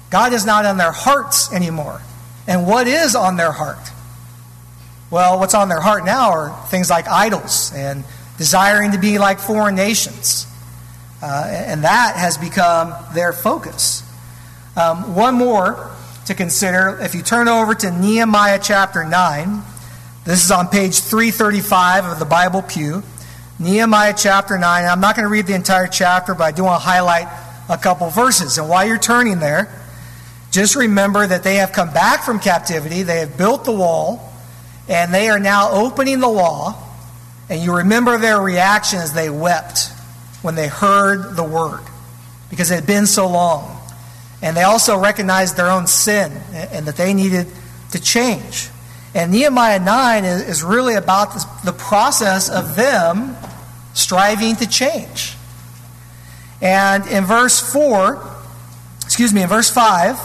God 0.09 0.33
is 0.33 0.45
not 0.45 0.65
in 0.65 0.77
their 0.77 0.91
hearts 0.91 1.51
anymore. 1.51 2.01
And 2.47 2.67
what 2.67 2.87
is 2.87 3.15
on 3.15 3.35
their 3.35 3.51
heart? 3.51 3.79
Well, 5.13 5.37
what's 5.37 5.53
on 5.53 5.69
their 5.69 5.79
heart 5.79 6.05
now 6.05 6.31
are 6.31 6.65
things 6.69 6.89
like 6.89 7.07
idols 7.07 7.71
and 7.75 8.03
desiring 8.39 8.93
to 8.93 8.97
be 8.97 9.19
like 9.19 9.37
foreign 9.37 9.75
nations. 9.75 10.47
Uh, 11.21 11.45
and 11.47 11.83
that 11.83 12.15
has 12.15 12.39
become 12.39 12.95
their 13.13 13.31
focus. 13.31 14.01
Um, 14.75 15.13
one 15.13 15.35
more 15.35 15.91
to 16.25 16.33
consider. 16.33 16.97
If 16.99 17.13
you 17.13 17.21
turn 17.21 17.47
over 17.47 17.75
to 17.75 17.91
Nehemiah 17.91 18.57
chapter 18.59 19.03
9, 19.03 19.61
this 20.25 20.43
is 20.43 20.49
on 20.49 20.69
page 20.69 20.99
335 21.01 22.05
of 22.05 22.17
the 22.17 22.25
Bible 22.25 22.63
Pew. 22.63 23.03
Nehemiah 23.59 24.15
chapter 24.17 24.57
9. 24.57 24.83
I'm 24.83 24.99
not 24.99 25.15
going 25.15 25.27
to 25.27 25.31
read 25.31 25.45
the 25.45 25.53
entire 25.53 25.85
chapter, 25.85 26.33
but 26.33 26.45
I 26.45 26.51
do 26.51 26.63
want 26.63 26.81
to 26.81 26.87
highlight 26.87 27.27
a 27.69 27.77
couple 27.77 28.09
verses. 28.09 28.57
And 28.57 28.67
while 28.67 28.83
you're 28.83 28.97
turning 28.97 29.37
there, 29.37 29.71
just 30.49 30.75
remember 30.75 31.27
that 31.27 31.43
they 31.43 31.57
have 31.57 31.71
come 31.71 31.93
back 31.93 32.23
from 32.23 32.39
captivity, 32.39 33.03
they 33.03 33.19
have 33.19 33.37
built 33.37 33.63
the 33.63 33.73
wall, 33.73 34.32
and 34.87 35.13
they 35.13 35.29
are 35.29 35.39
now 35.39 35.71
opening 35.71 36.19
the 36.19 36.27
law. 36.27 36.77
And 37.49 37.61
you 37.61 37.77
remember 37.77 38.17
their 38.17 38.39
reaction 38.39 38.99
as 38.99 39.13
they 39.13 39.29
wept 39.29 39.89
when 40.41 40.55
they 40.55 40.67
heard 40.67 41.35
the 41.35 41.43
word 41.43 41.81
because 42.49 42.71
it 42.71 42.75
had 42.75 42.87
been 42.87 43.07
so 43.07 43.27
long. 43.27 43.79
And 44.41 44.57
they 44.57 44.63
also 44.63 44.97
recognized 44.97 45.55
their 45.55 45.69
own 45.69 45.87
sin 45.87 46.31
and 46.53 46.85
that 46.85 46.97
they 46.97 47.13
needed 47.13 47.47
to 47.91 48.01
change. 48.01 48.69
And 49.15 49.31
Nehemiah 49.31 49.79
9 49.79 50.25
is 50.25 50.63
really 50.63 50.95
about 50.95 51.35
the 51.63 51.71
process 51.71 52.49
of 52.49 52.75
them 52.75 53.35
striving 53.93 54.55
to 54.57 54.67
change. 54.67 55.35
And 56.61 57.05
in 57.07 57.25
verse 57.25 57.59
4, 57.59 58.25
excuse 59.03 59.33
me, 59.33 59.43
in 59.43 59.49
verse 59.49 59.69
5, 59.69 60.17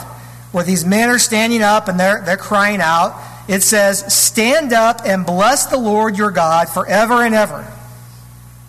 where 0.53 0.64
these 0.64 0.85
men 0.85 1.11
are 1.11 1.18
standing 1.18 1.62
up 1.62 1.88
and 1.88 2.01
they're, 2.01 2.23
they're 2.23 2.37
crying 2.37 2.81
out, 2.81 3.21
it 3.49 3.63
says, 3.63 4.13
Stand 4.13 4.73
up 4.73 5.01
and 5.05 5.25
bless 5.25 5.67
the 5.67 5.79
Lord 5.79 6.19
your 6.19 6.31
God 6.31 6.69
forever 6.69 7.25
and 7.25 7.35
ever. 7.35 7.67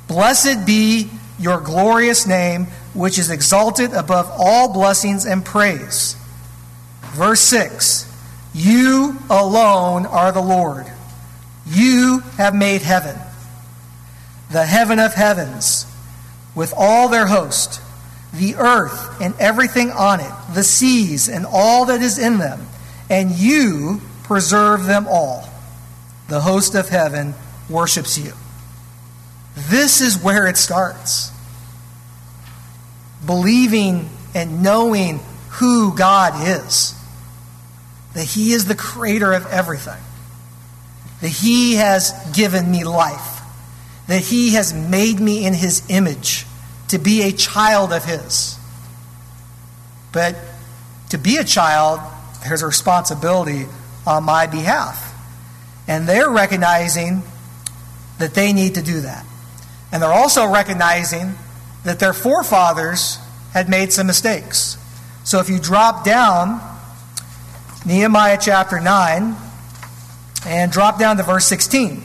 Blessed 0.07 0.65
be 0.65 1.09
your 1.37 1.59
glorious 1.59 2.25
name, 2.25 2.65
which 2.93 3.19
is 3.19 3.29
exalted 3.29 3.93
above 3.93 4.31
all 4.31 4.73
blessings 4.73 5.25
and 5.25 5.45
praise. 5.45 6.15
Verse 7.11 7.41
6 7.41 8.11
You 8.53 9.19
alone 9.29 10.05
are 10.05 10.31
the 10.31 10.41
Lord. 10.41 10.85
You 11.67 12.21
have 12.37 12.55
made 12.55 12.81
heaven, 12.81 13.15
the 14.51 14.65
heaven 14.65 14.97
of 14.97 15.13
heavens, 15.13 15.85
with 16.55 16.73
all 16.75 17.09
their 17.09 17.27
host, 17.27 17.81
the 18.33 18.55
earth 18.55 19.21
and 19.21 19.35
everything 19.39 19.91
on 19.91 20.19
it, 20.19 20.31
the 20.53 20.63
seas 20.63 21.29
and 21.29 21.45
all 21.45 21.85
that 21.85 22.01
is 22.01 22.17
in 22.17 22.37
them, 22.37 22.67
and 23.09 23.31
you 23.31 24.01
preserve 24.29 24.85
them 24.85 25.07
all. 25.09 25.49
The 26.27 26.39
host 26.39 26.75
of 26.75 26.87
heaven 26.87 27.33
worships 27.67 28.15
you. 28.15 28.33
This 29.55 30.01
is 30.01 30.21
where 30.21 30.45
it 30.45 30.55
starts. 30.55 31.31
Believing 33.25 34.07
and 34.35 34.61
knowing 34.61 35.19
who 35.53 35.95
God 35.95 36.47
is. 36.47 36.93
That 38.13 38.25
He 38.25 38.53
is 38.53 38.65
the 38.65 38.75
creator 38.75 39.33
of 39.33 39.47
everything. 39.47 39.99
That 41.21 41.29
He 41.29 41.73
has 41.77 42.11
given 42.35 42.69
me 42.69 42.83
life. 42.83 43.41
That 44.05 44.21
He 44.21 44.53
has 44.53 44.75
made 44.75 45.19
me 45.19 45.43
in 45.43 45.55
His 45.55 45.81
image 45.89 46.45
to 46.89 46.99
be 46.99 47.23
a 47.23 47.31
child 47.31 47.91
of 47.91 48.05
His. 48.05 48.59
But 50.11 50.35
to 51.09 51.17
be 51.17 51.37
a 51.37 51.43
child, 51.43 51.99
there's 52.43 52.61
a 52.61 52.67
responsibility 52.67 53.65
on 54.09 54.23
my 54.23 54.47
behalf. 54.47 55.13
And 55.87 56.09
they're 56.09 56.29
recognizing 56.29 57.21
that 58.17 58.33
they 58.33 58.51
need 58.51 58.75
to 58.75 58.81
do 58.81 59.01
that. 59.01 59.25
And 59.91 60.01
they're 60.01 60.11
also 60.11 60.51
recognizing 60.51 61.35
that 61.85 61.99
their 61.99 62.13
forefathers 62.13 63.19
had 63.53 63.69
made 63.69 63.93
some 63.93 64.07
mistakes. 64.07 64.77
So 65.23 65.39
if 65.39 65.49
you 65.49 65.59
drop 65.59 66.03
down 66.03 66.59
Nehemiah 67.85 68.37
chapter 68.41 68.79
9 68.79 69.35
and 70.45 70.71
drop 70.71 70.99
down 70.99 71.17
to 71.17 71.23
verse 71.23 71.45
16. 71.45 72.03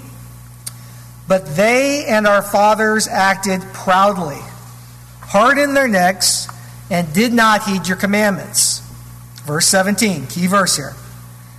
But 1.27 1.57
they 1.57 2.05
and 2.07 2.27
our 2.27 2.43
fathers 2.43 3.09
acted 3.09 3.63
proudly, 3.73 4.41
hardened 5.21 5.75
their 5.77 5.89
necks, 5.89 6.49
and 6.91 7.13
did 7.15 7.33
not 7.33 7.63
heed 7.65 7.89
your 7.89 7.97
commandments. 7.97 8.81
Verse 9.47 9.67
17, 9.67 10.27
key 10.27 10.47
verse 10.47 10.77
here. 10.77 10.95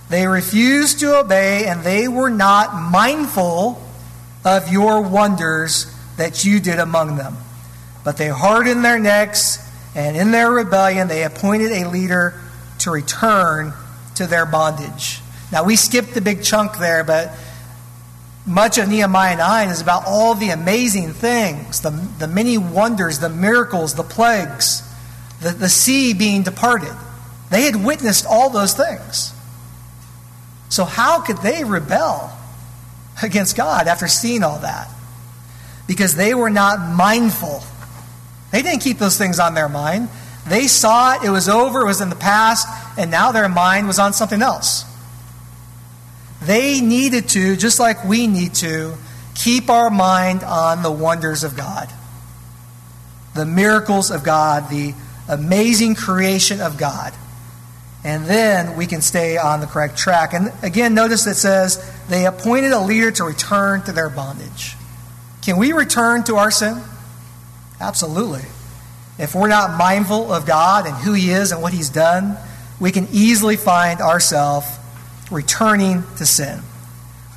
They 0.08 0.26
refused 0.26 1.00
to 1.00 1.18
obey, 1.18 1.66
and 1.66 1.82
they 1.82 2.06
were 2.06 2.30
not 2.30 2.74
mindful 2.74 3.82
of 4.44 4.70
your 4.70 5.00
wonders 5.00 5.92
that 6.16 6.44
you 6.44 6.60
did 6.60 6.78
among 6.78 7.16
them. 7.16 7.36
But 8.04 8.16
they 8.16 8.28
hardened 8.28 8.84
their 8.84 8.98
necks, 8.98 9.58
and 9.94 10.16
in 10.16 10.30
their 10.30 10.50
rebellion, 10.50 11.08
they 11.08 11.24
appointed 11.24 11.72
a 11.72 11.88
leader 11.88 12.40
to 12.80 12.90
return 12.90 13.72
to 14.14 14.26
their 14.26 14.46
bondage. 14.46 15.20
Now, 15.50 15.64
we 15.64 15.76
skipped 15.76 16.14
the 16.14 16.20
big 16.20 16.42
chunk 16.42 16.78
there, 16.78 17.02
but 17.02 17.32
much 18.46 18.78
of 18.78 18.88
Nehemiah 18.88 19.36
9 19.36 19.68
is 19.70 19.80
about 19.80 20.04
all 20.06 20.34
the 20.34 20.50
amazing 20.50 21.12
things, 21.12 21.80
the, 21.80 21.90
the 22.18 22.28
many 22.28 22.58
wonders, 22.58 23.18
the 23.18 23.28
miracles, 23.28 23.94
the 23.94 24.04
plagues, 24.04 24.82
the, 25.40 25.50
the 25.50 25.68
sea 25.68 26.14
being 26.14 26.44
departed. 26.44 26.94
They 27.50 27.62
had 27.62 27.84
witnessed 27.84 28.24
all 28.24 28.50
those 28.50 28.72
things. 28.72 29.32
So, 30.76 30.84
how 30.84 31.20
could 31.20 31.38
they 31.38 31.64
rebel 31.64 32.30
against 33.22 33.56
God 33.56 33.88
after 33.88 34.06
seeing 34.06 34.42
all 34.42 34.58
that? 34.60 34.88
because 35.86 36.16
they 36.16 36.34
were 36.34 36.50
not 36.50 36.94
mindful. 36.94 37.62
They 38.50 38.62
didn't 38.62 38.80
keep 38.82 38.98
those 38.98 39.16
things 39.16 39.38
on 39.38 39.54
their 39.54 39.68
mind. 39.68 40.08
They 40.46 40.66
saw 40.66 41.14
it, 41.14 41.24
it 41.24 41.30
was 41.30 41.48
over, 41.48 41.82
it 41.82 41.86
was 41.86 42.00
in 42.00 42.08
the 42.08 42.16
past, 42.16 42.68
and 42.98 43.10
now 43.10 43.32
their 43.32 43.48
mind 43.48 43.86
was 43.86 43.98
on 43.98 44.12
something 44.12 44.42
else. 44.42 44.84
They 46.42 46.80
needed 46.80 47.28
to, 47.30 47.56
just 47.56 47.80
like 47.80 48.04
we 48.04 48.26
need 48.26 48.54
to, 48.56 48.94
keep 49.34 49.68
our 49.68 49.90
mind 49.90 50.42
on 50.44 50.82
the 50.82 50.90
wonders 50.90 51.44
of 51.44 51.56
God, 51.56 51.90
the 53.34 53.44
miracles 53.44 54.10
of 54.10 54.22
God, 54.22 54.70
the 54.70 54.94
amazing 55.28 55.94
creation 55.94 56.60
of 56.60 56.78
God. 56.78 57.12
And 58.06 58.24
then 58.24 58.76
we 58.76 58.86
can 58.86 59.02
stay 59.02 59.36
on 59.36 59.58
the 59.58 59.66
correct 59.66 59.98
track. 59.98 60.32
And 60.32 60.52
again, 60.62 60.94
notice 60.94 61.26
it 61.26 61.34
says 61.34 61.92
they 62.08 62.24
appointed 62.24 62.70
a 62.70 62.78
leader 62.78 63.10
to 63.10 63.24
return 63.24 63.82
to 63.82 63.90
their 63.90 64.08
bondage. 64.08 64.76
Can 65.42 65.56
we 65.56 65.72
return 65.72 66.22
to 66.24 66.36
our 66.36 66.52
sin? 66.52 66.80
Absolutely. 67.80 68.42
If 69.18 69.34
we're 69.34 69.48
not 69.48 69.76
mindful 69.76 70.32
of 70.32 70.46
God 70.46 70.86
and 70.86 70.94
who 70.94 71.14
He 71.14 71.30
is 71.30 71.50
and 71.50 71.60
what 71.60 71.72
He's 71.72 71.90
done, 71.90 72.36
we 72.78 72.92
can 72.92 73.08
easily 73.10 73.56
find 73.56 74.00
ourselves 74.00 74.68
returning 75.32 76.04
to 76.18 76.26
sin. 76.26 76.60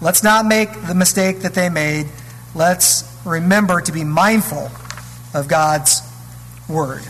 Let's 0.01 0.21
not 0.21 0.45
make 0.45 0.69
the 0.85 0.93
mistake 0.93 1.39
that 1.39 1.55
they 1.55 1.69
made. 1.69 2.05
Let's 2.53 3.11
remember 3.25 3.81
to 3.81 3.91
be 3.91 4.03
mindful 4.03 4.69
of 5.33 5.47
God's 5.47 6.03
Word. 6.67 7.01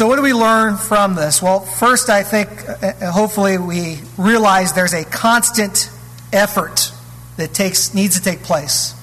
So, 0.00 0.06
what 0.06 0.16
do 0.16 0.22
we 0.22 0.32
learn 0.32 0.78
from 0.78 1.14
this? 1.14 1.42
Well, 1.42 1.60
first, 1.60 2.08
I 2.08 2.22
think 2.22 2.48
uh, 2.66 3.12
hopefully 3.12 3.58
we 3.58 3.98
realize 4.16 4.72
there's 4.72 4.94
a 4.94 5.04
constant 5.04 5.90
effort 6.32 6.90
that 7.36 7.52
takes, 7.52 7.92
needs 7.92 8.16
to 8.18 8.22
take 8.24 8.42
place. 8.42 8.94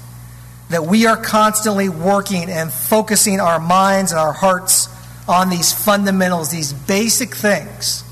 That 0.72 0.88
we 0.88 1.06
are 1.06 1.16
constantly 1.16 1.88
working 1.88 2.50
and 2.50 2.74
focusing 2.74 3.40
our 3.40 3.60
minds 3.60 4.12
and 4.12 4.20
our 4.20 4.34
hearts 4.34 4.90
on 5.28 5.52
these 5.52 5.72
fundamentals, 5.72 6.50
these 6.50 6.74
basic 6.74 7.36
things. 7.36 8.04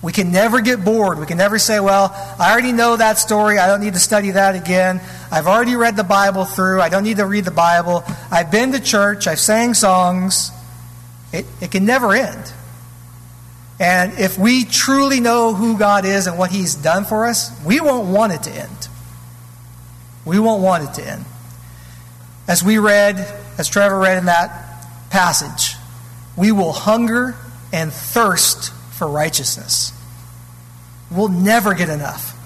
We 0.00 0.12
can 0.12 0.30
never 0.30 0.60
get 0.60 0.84
bored. 0.84 1.18
We 1.18 1.26
can 1.26 1.36
never 1.36 1.58
say, 1.58 1.80
well, 1.80 2.12
I 2.38 2.52
already 2.52 2.70
know 2.70 2.96
that 2.96 3.18
story. 3.18 3.58
I 3.58 3.66
don't 3.66 3.80
need 3.80 3.94
to 3.94 3.98
study 3.98 4.30
that 4.30 4.54
again. 4.54 5.00
I've 5.32 5.48
already 5.48 5.74
read 5.74 5.96
the 5.96 6.04
Bible 6.04 6.44
through. 6.44 6.80
I 6.80 6.90
don't 6.90 7.02
need 7.02 7.16
to 7.16 7.26
read 7.26 7.44
the 7.44 7.50
Bible. 7.50 8.04
I've 8.30 8.52
been 8.52 8.70
to 8.70 8.78
church. 8.78 9.26
I've 9.26 9.40
sang 9.40 9.74
songs. 9.74 10.52
It, 11.32 11.46
it 11.60 11.70
can 11.70 11.84
never 11.86 12.12
end. 12.14 12.52
And 13.78 14.18
if 14.18 14.38
we 14.38 14.64
truly 14.64 15.20
know 15.20 15.54
who 15.54 15.78
God 15.78 16.04
is 16.04 16.26
and 16.26 16.38
what 16.38 16.50
He's 16.50 16.74
done 16.74 17.04
for 17.04 17.26
us, 17.26 17.50
we 17.64 17.80
won't 17.80 18.08
want 18.08 18.32
it 18.32 18.42
to 18.42 18.50
end. 18.50 18.88
We 20.24 20.38
won't 20.38 20.62
want 20.62 20.84
it 20.84 20.94
to 21.00 21.08
end. 21.08 21.24
As 22.46 22.62
we 22.62 22.78
read, 22.78 23.16
as 23.56 23.68
Trevor 23.68 23.98
read 23.98 24.18
in 24.18 24.26
that 24.26 24.86
passage, 25.08 25.76
we 26.36 26.52
will 26.52 26.72
hunger 26.72 27.36
and 27.72 27.92
thirst 27.92 28.72
for 28.92 29.08
righteousness. 29.08 29.92
We'll 31.10 31.28
never 31.28 31.74
get 31.74 31.88
enough 31.88 32.36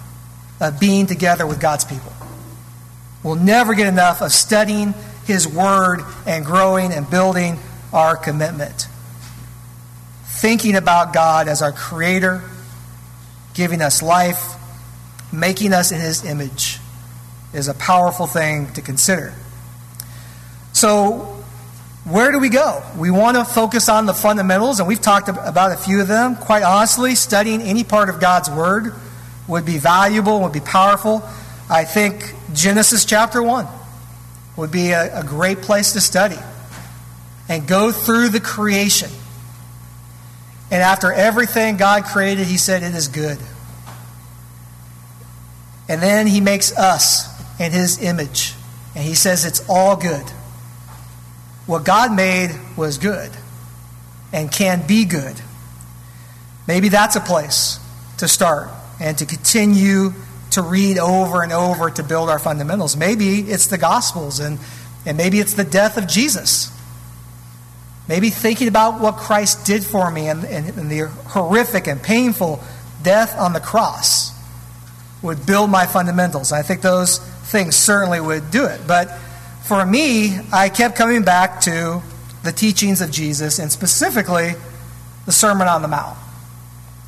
of 0.61 0.79
being 0.79 1.07
together 1.07 1.47
with 1.47 1.61
God's 1.61 1.85
people. 1.85 2.13
We'll 3.25 3.35
never 3.35 3.75
get 3.75 3.89
enough 3.89 4.23
of 4.23 4.31
studying 4.31 4.95
His 5.27 5.49
Word 5.49 6.05
and 6.27 6.45
growing 6.45 6.93
and 6.93 7.11
building 7.11 7.59
our 7.95 8.17
commitment. 8.17 8.89
Thinking 10.27 10.75
about 10.75 11.15
God 11.15 11.49
as 11.49 11.63
our 11.63 11.73
Creator, 11.73 12.43
giving 13.55 13.81
us 13.81 14.03
life, 14.03 14.57
making 15.33 15.73
us 15.73 15.93
in 15.93 16.01
His 16.01 16.25
image 16.25 16.81
is 17.55 17.69
a 17.69 17.75
powerful 17.75 18.27
thing 18.27 18.71
to 18.73 18.83
consider. 18.83 19.33
So, 20.73 21.31
where 22.05 22.33
do 22.33 22.41
we 22.41 22.49
go? 22.49 22.83
We 22.99 23.13
want 23.13 23.37
to 23.37 23.45
focus 23.45 23.89
on 23.89 24.07
the 24.07 24.13
fundamentals, 24.13 24.81
and 24.81 24.89
we've 24.89 25.01
talked 25.01 25.29
about 25.29 25.71
a 25.73 25.77
few 25.77 26.01
of 26.01 26.09
them. 26.09 26.35
Quite 26.35 26.65
honestly, 26.65 27.15
studying 27.15 27.63
any 27.63 27.85
part 27.85 28.09
of 28.09 28.21
God's 28.21 28.51
Word 28.51 28.93
would 29.47 29.65
be 29.65 29.79
valuable, 29.79 30.41
would 30.41 30.53
be 30.53 30.61
powerful. 30.61 31.23
I 31.71 31.85
think 31.85 32.35
Genesis 32.53 33.05
chapter 33.05 33.41
1 33.41 33.69
would 34.57 34.73
be 34.73 34.91
a, 34.91 35.21
a 35.21 35.25
great 35.25 35.63
place 35.63 35.93
to 35.93 36.01
study 36.01 36.39
and 37.49 37.67
go 37.67 37.93
through 37.93 38.31
the 38.31 38.41
creation. 38.41 39.11
And 40.71 40.83
after 40.83 41.13
everything 41.13 41.77
God 41.77 42.05
created, 42.05 42.47
He 42.47 42.57
said, 42.57 42.83
It 42.83 42.95
is 42.95 43.09
good. 43.09 43.39
And 45.89 46.03
then 46.03 46.27
He 46.27 46.41
makes 46.41 46.77
us 46.77 47.29
in 47.61 47.73
His 47.73 48.03
image. 48.03 48.55
And 48.95 49.05
He 49.05 49.15
says, 49.15 49.45
It's 49.45 49.69
all 49.69 49.97
good. 49.97 50.25
What 51.67 51.85
God 51.85 52.15
made 52.15 52.51
was 52.77 52.99
good 52.99 53.31
and 54.33 54.51
can 54.51 54.87
be 54.87 55.05
good. 55.05 55.37
Maybe 56.67 56.89
that's 56.89 57.17
a 57.17 57.21
place 57.21 57.79
to 58.19 58.29
start 58.29 58.69
and 59.01 59.17
to 59.19 59.27
continue 59.27 60.13
to 60.51 60.63
read 60.63 60.99
over 60.99 61.43
and 61.43 61.53
over 61.53 61.91
to 61.91 62.03
build 62.03 62.31
our 62.31 62.39
fundamentals. 62.39 62.97
Maybe 62.97 63.41
it's 63.41 63.67
the 63.67 63.79
Gospels 63.79 64.41
and, 64.41 64.59
and 65.05 65.17
maybe 65.17 65.41
it's 65.41 65.55
the 65.55 65.65
death 65.65 65.97
of 65.97 66.07
Jesus. 66.07 66.71
Maybe 68.09 68.31
thinking 68.31 68.69
about 68.69 69.01
what 69.01 69.17
Christ 69.17 69.65
did 69.65 69.85
for 69.85 70.11
me 70.11 70.29
and, 70.29 70.45
and, 70.45 70.69
and 70.79 70.91
the 70.91 71.09
horrific 71.29 71.87
and 71.87 72.03
painful 72.03 72.63
death 73.03 73.39
on 73.39 73.53
the 73.53 73.61
cross 73.61 74.33
would 75.23 75.47
build 75.47 75.71
my 75.71 75.87
fundamentals. 75.87 76.53
I 76.53 76.63
think 76.63 76.83
those 76.83 77.19
things 77.19 77.77
certainly 77.77 78.21
would 78.21 78.51
do 78.51 78.67
it. 78.67 78.83
But 78.87 79.09
for 79.65 79.85
me, 79.87 80.39
I 80.53 80.69
kept 80.69 80.97
coming 80.97 81.23
back 81.23 81.63
to 81.63 82.03
the 82.43 82.53
teachings 82.53 83.01
of 83.01 83.11
Jesus 83.11 83.59
and 83.59 83.73
specifically 83.73 84.53
the 85.25 85.33
Sermon 85.33 85.67
on 85.67 85.81
the 85.81 85.89
Mount, 85.89 86.19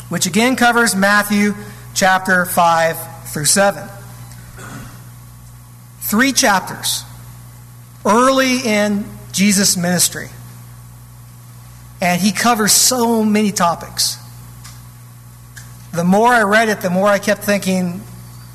which 0.09 0.25
again 0.25 0.57
covers 0.57 0.97
Matthew 0.97 1.53
chapter 1.95 2.47
5 2.47 3.29
through 3.29 3.45
7. 3.45 3.87
Three 6.01 6.33
chapters 6.33 7.05
early 8.07 8.61
in 8.61 9.05
Jesus' 9.33 9.77
ministry. 9.77 10.31
And 12.01 12.21
he 12.21 12.33
covers 12.33 12.73
so 12.73 13.25
many 13.25 13.53
topics. 13.53 14.19
The 15.93 16.05
more 16.05 16.29
I 16.29 16.43
read 16.43 16.69
it, 16.69 16.81
the 16.81 16.91
more 16.91 17.09
I 17.09 17.19
kept 17.19 17.43
thinking 17.43 18.03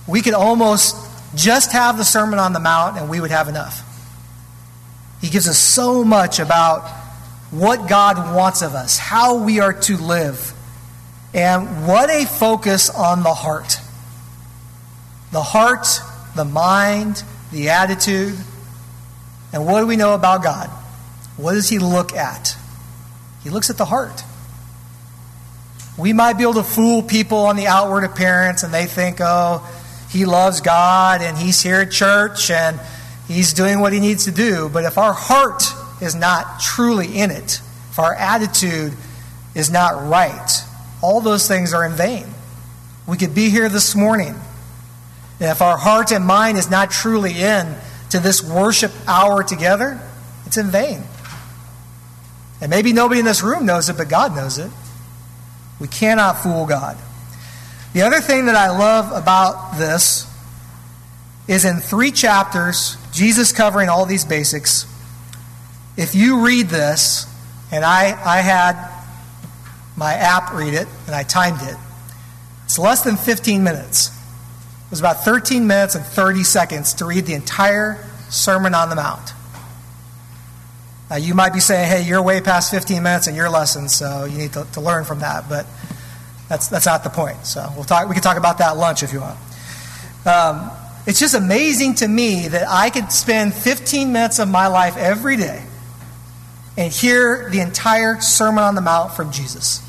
we 0.08 0.22
could 0.22 0.34
almost 0.34 0.96
just 1.36 1.72
have 1.72 1.98
the 1.98 2.04
Sermon 2.04 2.40
on 2.40 2.54
the 2.54 2.60
Mount 2.60 2.98
and 2.98 3.10
we 3.10 3.20
would 3.20 3.32
have 3.32 3.48
enough. 3.48 3.88
He 5.22 5.30
gives 5.30 5.48
us 5.48 5.58
so 5.58 6.04
much 6.04 6.40
about 6.40 6.88
what 7.52 7.88
God 7.88 8.36
wants 8.36 8.62
of 8.62 8.74
us, 8.74 8.98
how 8.98 9.44
we 9.44 9.60
are 9.60 9.74
to 9.74 9.98
live, 9.98 10.54
and 11.34 11.88
what 11.88 12.10
a 12.10 12.26
focus 12.26 12.90
on 12.90 13.24
the 13.24 13.34
heart. 13.34 13.78
The 15.32 15.42
heart, 15.42 15.88
the 16.36 16.46
mind, 16.46 17.24
the 17.52 17.70
attitude. 17.70 18.36
And 19.54 19.66
what 19.66 19.82
do 19.82 19.88
we 19.88 19.96
know 19.96 20.14
about 20.14 20.44
God? 20.44 20.70
What 21.38 21.54
does 21.54 21.70
He 21.70 21.80
look 21.80 22.14
at? 22.14 22.56
He 23.44 23.50
looks 23.50 23.70
at 23.70 23.78
the 23.78 23.86
heart. 23.86 24.24
We 25.98 26.14
might 26.14 26.34
be 26.34 26.44
able 26.44 26.56
to 26.56 26.64
fool 26.64 27.04
people 27.04 27.40
on 27.40 27.56
the 27.56 27.68
outward 27.68 28.04
appearance, 28.04 28.64
and 28.64 28.74
they 28.74 28.86
think, 28.86 29.18
oh, 29.20 29.68
he 30.12 30.26
loves 30.26 30.60
God 30.60 31.22
and 31.22 31.38
he's 31.38 31.62
here 31.62 31.82
at 31.82 31.92
church 31.92 32.52
and 32.52 32.80
he's 33.28 33.54
doing 33.54 33.80
what 33.80 33.94
he 33.94 34.00
needs 34.00 34.26
to 34.26 34.32
do. 34.32 34.68
But 34.68 34.84
if 34.84 34.98
our 34.98 35.14
heart 35.14 35.64
is 36.02 36.16
not 36.16 36.60
truly 36.60 37.18
in 37.18 37.32
it, 37.32 37.62
if 37.92 38.00
our 38.00 38.14
attitude 38.14 38.94
is 39.56 39.72
not 39.72 40.10
right, 40.10 40.50
all 41.02 41.22
those 41.22 41.48
things 41.48 41.74
are 41.74 41.86
in 41.86 41.94
vain. 41.94 42.26
We 43.08 43.18
could 43.18 43.34
be 43.34 43.50
here 43.50 43.70
this 43.70 43.96
morning. 43.96 44.36
And 45.40 45.50
if 45.50 45.62
our 45.62 45.78
heart 45.78 46.12
and 46.12 46.26
mind 46.26 46.58
is 46.58 46.70
not 46.70 46.92
truly 46.92 47.42
in 47.42 47.76
to 48.10 48.20
this 48.20 48.44
worship 48.44 48.92
hour 49.08 49.44
together, 49.44 50.00
it's 50.46 50.58
in 50.58 50.68
vain. 50.68 51.04
And 52.62 52.70
maybe 52.70 52.94
nobody 52.94 53.20
in 53.20 53.26
this 53.26 53.42
room 53.42 53.66
knows 53.66 53.90
it, 53.90 53.98
but 53.98 54.08
God 54.08 54.36
knows 54.36 54.60
it. 54.60 54.72
We 55.80 55.88
cannot 55.88 56.44
fool 56.44 56.68
God. 56.68 56.96
The 57.94 58.04
other 58.04 58.22
thing 58.22 58.46
that 58.46 58.56
I 58.56 58.70
love 58.70 59.12
about 59.12 59.78
this 59.78 60.28
is 61.48 61.66
in 61.66 61.80
three 61.80 62.12
chapters, 62.12 62.96
Jesus 63.12 63.52
covering 63.52 63.90
all 63.90 64.06
these 64.06 64.24
basics. 64.24 64.86
If 65.98 66.14
you 66.14 66.46
read 66.46 66.68
this, 66.68 67.26
and 67.72 67.84
I, 67.84 68.18
I 68.24 68.42
had 68.42 68.90
my 69.98 70.14
app 70.14 70.54
read 70.54 70.76
it, 70.76 70.88
and 71.08 71.16
I 71.16 71.24
timed 71.24 71.62
it, 71.64 71.76
it's 72.66 72.80
less 72.80 73.04
than 73.04 73.18
15 73.18 73.64
minutes. 73.64 74.08
It 74.86 74.92
was 74.92 75.00
about 75.00 75.26
13 75.26 75.68
minutes 75.68 75.96
and 75.96 76.06
30 76.06 76.44
seconds 76.44 76.94
to 76.96 77.06
read 77.06 77.26
the 77.26 77.34
entire 77.34 77.98
Sermon 78.30 78.74
on 78.76 78.90
the 78.90 78.96
Mount. 78.96 79.34
Now, 81.12 81.18
you 81.18 81.34
might 81.34 81.52
be 81.52 81.60
saying, 81.60 81.90
hey, 81.90 82.08
you're 82.08 82.22
way 82.22 82.40
past 82.40 82.72
15 82.72 83.04
minutes 83.04 83.28
in 83.28 83.36
your 83.36 83.50
lesson, 83.50 83.90
so 83.90 84.24
you 84.24 84.38
need 84.38 84.54
to, 84.54 84.66
to 84.72 84.80
learn 84.80 85.04
from 85.04 85.20
that. 85.20 85.50
But 85.50 85.66
that's, 86.48 86.70
that's 86.70 86.86
not 86.86 87.04
the 87.04 87.10
point. 87.10 87.46
So 87.46 87.70
we'll 87.76 87.84
talk, 87.84 88.08
we 88.08 88.14
can 88.14 88.24
talk 88.24 88.38
about 88.38 88.60
that 88.60 88.78
lunch 88.78 89.04
if 89.04 89.12
you 89.12 89.20
want. 89.20 89.38
Um, 90.26 90.72
it's 91.06 91.20
just 91.20 91.36
amazing 91.36 91.96
to 91.96 92.08
me 92.08 92.48
that 92.48 92.66
I 92.66 92.90
could 92.90 93.12
spend 93.12 93.54
15 93.54 94.14
minutes 94.14 94.40
of 94.40 94.48
my 94.48 94.68
life 94.68 94.96
every 94.96 95.36
day 95.36 95.62
and 96.78 96.94
hear 96.94 97.50
the 97.50 97.60
entire 97.60 98.22
Sermon 98.22 98.64
on 98.64 98.76
the 98.76 98.82
Mount 98.82 99.12
from 99.12 99.34
Jesus. 99.34 99.86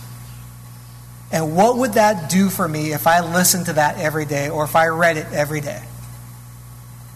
And 1.31 1.55
what 1.55 1.79
would 1.79 1.93
that 1.93 2.31
do 2.31 2.49
for 2.49 2.67
me 2.67 2.93
if 2.93 3.07
I 3.07 3.21
listened 3.21 3.67
to 3.67 3.75
that 3.75 3.97
every 3.99 4.25
day 4.25 4.51
or 4.51 4.65
if 4.65 4.75
I 4.75 4.89
read 4.89 5.19
it 5.19 5.29
every 5.33 5.61
day? 5.61 5.85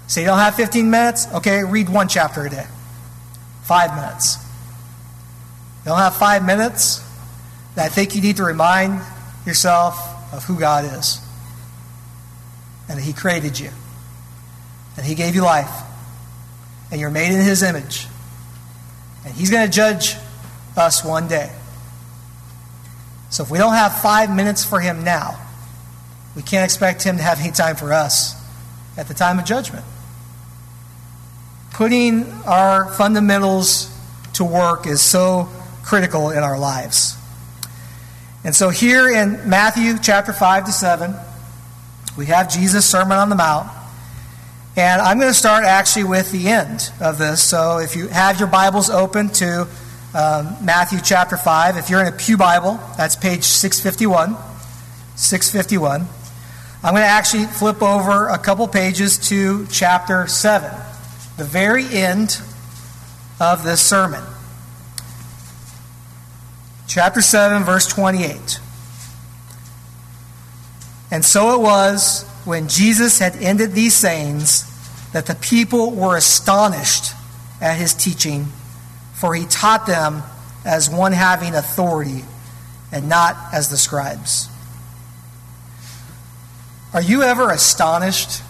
So 0.06 0.20
you 0.20 0.26
don't 0.26 0.38
have 0.38 0.54
15 0.54 0.88
minutes? 0.88 1.26
Okay, 1.34 1.64
read 1.64 1.88
one 1.88 2.06
chapter 2.06 2.46
a 2.46 2.50
day. 2.50 2.66
Five 3.66 3.96
minutes. 3.96 4.36
You 5.84 5.90
don't 5.90 5.98
have 5.98 6.16
five 6.16 6.44
minutes? 6.44 7.02
That 7.74 7.86
I 7.86 7.88
think 7.88 8.14
you 8.14 8.20
need 8.20 8.36
to 8.36 8.44
remind 8.44 9.02
yourself 9.44 9.98
of 10.32 10.44
who 10.44 10.58
God 10.58 10.84
is 10.84 11.20
and 12.88 12.98
that 12.98 13.02
He 13.02 13.12
created 13.12 13.58
you 13.58 13.70
and 14.96 15.04
He 15.04 15.14
gave 15.14 15.34
you 15.34 15.42
life 15.42 15.70
and 16.90 17.00
you're 17.00 17.10
made 17.10 17.32
in 17.32 17.40
His 17.40 17.62
image. 17.62 18.06
And 19.24 19.34
He's 19.34 19.50
going 19.50 19.66
to 19.66 19.72
judge 19.72 20.14
us 20.76 21.04
one 21.04 21.26
day. 21.26 21.52
So 23.30 23.42
if 23.42 23.50
we 23.50 23.58
don't 23.58 23.74
have 23.74 24.00
five 24.00 24.34
minutes 24.34 24.64
for 24.64 24.78
Him 24.78 25.02
now, 25.02 25.38
we 26.36 26.42
can't 26.42 26.64
expect 26.64 27.02
Him 27.02 27.16
to 27.16 27.22
have 27.22 27.40
any 27.40 27.50
time 27.50 27.76
for 27.76 27.92
us 27.92 28.34
at 28.96 29.08
the 29.08 29.14
time 29.14 29.38
of 29.38 29.44
judgment. 29.44 29.84
Putting 31.76 32.24
our 32.46 32.90
fundamentals 32.94 33.94
to 34.32 34.44
work 34.44 34.86
is 34.86 35.02
so 35.02 35.46
critical 35.82 36.30
in 36.30 36.38
our 36.38 36.58
lives. 36.58 37.14
And 38.44 38.56
so 38.56 38.70
here 38.70 39.10
in 39.10 39.46
Matthew 39.46 39.98
chapter 40.02 40.32
5 40.32 40.64
to 40.64 40.72
7, 40.72 41.14
we 42.16 42.24
have 42.26 42.50
Jesus' 42.50 42.86
Sermon 42.86 43.18
on 43.18 43.28
the 43.28 43.36
Mount. 43.36 43.68
And 44.74 45.02
I'm 45.02 45.18
going 45.18 45.28
to 45.30 45.34
start 45.34 45.64
actually 45.64 46.04
with 46.04 46.32
the 46.32 46.48
end 46.48 46.90
of 46.98 47.18
this. 47.18 47.42
So 47.42 47.76
if 47.76 47.94
you 47.94 48.08
have 48.08 48.38
your 48.38 48.48
Bibles 48.48 48.88
open 48.88 49.28
to 49.34 49.68
um, 50.14 50.56
Matthew 50.64 51.00
chapter 51.04 51.36
5, 51.36 51.76
if 51.76 51.90
you're 51.90 52.00
in 52.00 52.06
a 52.06 52.16
Pew 52.16 52.38
Bible, 52.38 52.80
that's 52.96 53.16
page 53.16 53.44
651. 53.44 54.34
651. 55.16 56.08
I'm 56.82 56.94
going 56.94 57.02
to 57.02 57.06
actually 57.06 57.44
flip 57.44 57.82
over 57.82 58.28
a 58.28 58.38
couple 58.38 58.66
pages 58.66 59.18
to 59.28 59.66
chapter 59.66 60.26
7, 60.26 60.70
the 61.36 61.44
very 61.44 61.84
end 61.86 62.40
of 63.40 63.62
this 63.62 63.80
sermon 63.80 64.22
chapter 66.96 67.20
7, 67.20 67.62
verse 67.64 67.86
28. 67.88 68.58
And 71.10 71.22
so 71.22 71.54
it 71.54 71.60
was 71.60 72.26
when 72.46 72.68
Jesus 72.68 73.18
had 73.18 73.36
ended 73.36 73.72
these 73.72 73.94
sayings 73.94 74.64
that 75.12 75.26
the 75.26 75.34
people 75.34 75.90
were 75.90 76.16
astonished 76.16 77.12
at 77.60 77.76
his 77.76 77.92
teaching, 77.92 78.46
for 79.14 79.34
he 79.34 79.44
taught 79.44 79.86
them 79.86 80.22
as 80.64 80.88
one 80.88 81.12
having 81.12 81.54
authority 81.54 82.24
and 82.92 83.10
not 83.10 83.36
as 83.52 83.68
the 83.68 83.76
scribes. 83.76 84.48
Are 86.94 87.02
you 87.02 87.22
ever 87.22 87.50
astonished 87.50 88.42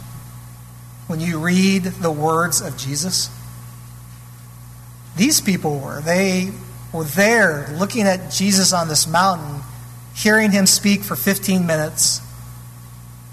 when 1.07 1.21
you 1.21 1.39
read 1.39 1.85
the 1.85 2.11
words 2.11 2.61
of 2.61 2.77
Jesus? 2.77 3.31
These 5.17 5.41
people 5.41 5.79
were. 5.79 6.01
They 6.01 6.51
were 6.93 7.05
there 7.05 7.69
looking 7.79 8.03
at 8.03 8.31
Jesus 8.31 8.73
on 8.73 8.89
this 8.89 9.07
mountain, 9.07 9.63
hearing 10.15 10.53
him 10.53 10.67
speak 10.67 11.03
for 11.03 11.17
15 11.17 11.67
minutes, 11.67 12.21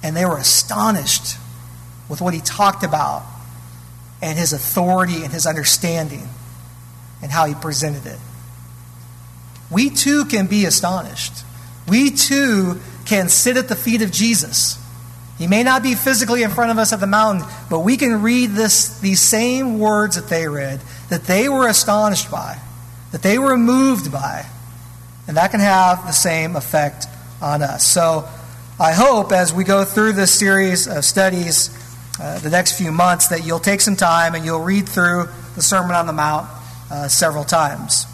and 0.02 0.16
they 0.16 0.26
were 0.26 0.38
astonished 0.38 1.38
with 2.10 2.22
what 2.22 2.34
he 2.34 2.42
talked 2.42 2.84
about 2.84 3.24
and 4.22 4.38
his 4.38 4.54
authority 4.54 5.24
and 5.24 5.34
his 5.34 5.46
understanding 5.46 6.28
and 7.22 7.32
how 7.32 7.46
he 7.46 7.56
presented 7.56 8.06
it. 8.06 8.20
We 9.72 9.90
too 9.90 10.26
can 10.26 10.48
be 10.48 10.66
astonished. 10.66 11.34
We 11.88 12.12
too 12.12 12.80
can 13.06 13.30
sit 13.30 13.58
at 13.58 13.68
the 13.68 13.76
feet 13.76 14.02
of 14.02 14.12
Jesus. 14.12 14.78
He 15.38 15.48
may 15.48 15.64
not 15.64 15.82
be 15.82 15.96
physically 15.96 16.44
in 16.44 16.52
front 16.52 16.72
of 16.72 16.78
us 16.78 16.94
at 16.94 17.00
the 17.00 17.08
mountain, 17.08 17.48
but 17.70 17.80
we 17.80 17.98
can 17.98 18.22
read 18.22 18.52
this, 18.52 19.00
these 19.00 19.20
same 19.20 19.80
words 19.80 20.16
that 20.16 20.30
they 20.30 20.48
read, 20.48 20.80
that 21.10 21.24
they 21.24 21.50
were 21.50 21.68
astonished 21.68 22.30
by, 22.30 22.60
that 23.12 23.24
they 23.24 23.40
were 23.40 23.58
moved 23.58 24.12
by, 24.12 24.46
and 25.28 25.38
that 25.38 25.52
can 25.52 25.60
have 25.60 26.06
the 26.06 26.12
same 26.12 26.56
effect 26.56 27.08
on 27.42 27.62
us. 27.62 27.86
So 27.86 28.28
I 28.80 28.94
hope 28.94 29.32
as 29.32 29.54
we 29.54 29.64
go 29.64 29.86
through 29.86 30.14
this 30.14 30.34
series 30.34 30.88
of 30.88 31.04
studies 31.04 31.80
uh, 32.22 32.38
the 32.40 32.50
next 32.50 32.78
few 32.78 32.92
months 32.92 33.30
that 33.30 33.44
you'll 33.44 33.60
take 33.60 33.82
some 33.82 33.96
time 33.96 34.36
and 34.36 34.46
you'll 34.46 34.64
read 34.64 34.88
through 34.88 35.26
the 35.56 35.62
Sermon 35.62 35.96
on 35.96 36.06
the 36.06 36.14
Mount 36.14 36.48
uh, 36.92 37.08
several 37.08 37.44
times. 37.44 38.06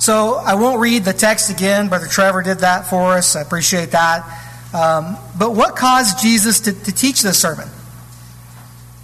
So 0.00 0.34
I 0.34 0.54
won't 0.54 0.80
read 0.80 1.04
the 1.04 1.12
text 1.12 1.48
again. 1.48 1.88
Brother 1.88 2.08
Trevor 2.08 2.42
did 2.42 2.58
that 2.58 2.88
for 2.88 3.14
us. 3.14 3.36
I 3.36 3.40
appreciate 3.40 3.92
that. 3.92 4.26
Um, 4.74 5.16
but 5.38 5.54
what 5.54 5.76
caused 5.76 6.20
Jesus 6.20 6.60
to, 6.60 6.72
to 6.72 6.92
teach 6.92 7.22
this 7.22 7.40
sermon? 7.40 7.68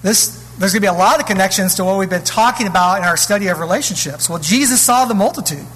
This, 0.02 0.28
there's 0.58 0.72
going 0.72 0.80
to 0.82 0.86
be 0.86 0.86
a 0.86 0.92
lot 0.92 1.20
of 1.20 1.26
connections 1.26 1.74
to 1.74 1.84
what 1.84 1.98
we've 1.98 2.08
been 2.08 2.24
talking 2.24 2.66
about 2.66 2.98
in 2.98 3.04
our 3.04 3.16
study 3.16 3.48
of 3.48 3.58
relationships. 3.58 4.28
Well, 4.28 4.38
Jesus 4.38 4.80
saw 4.80 5.04
the 5.04 5.14
multitude. 5.14 5.66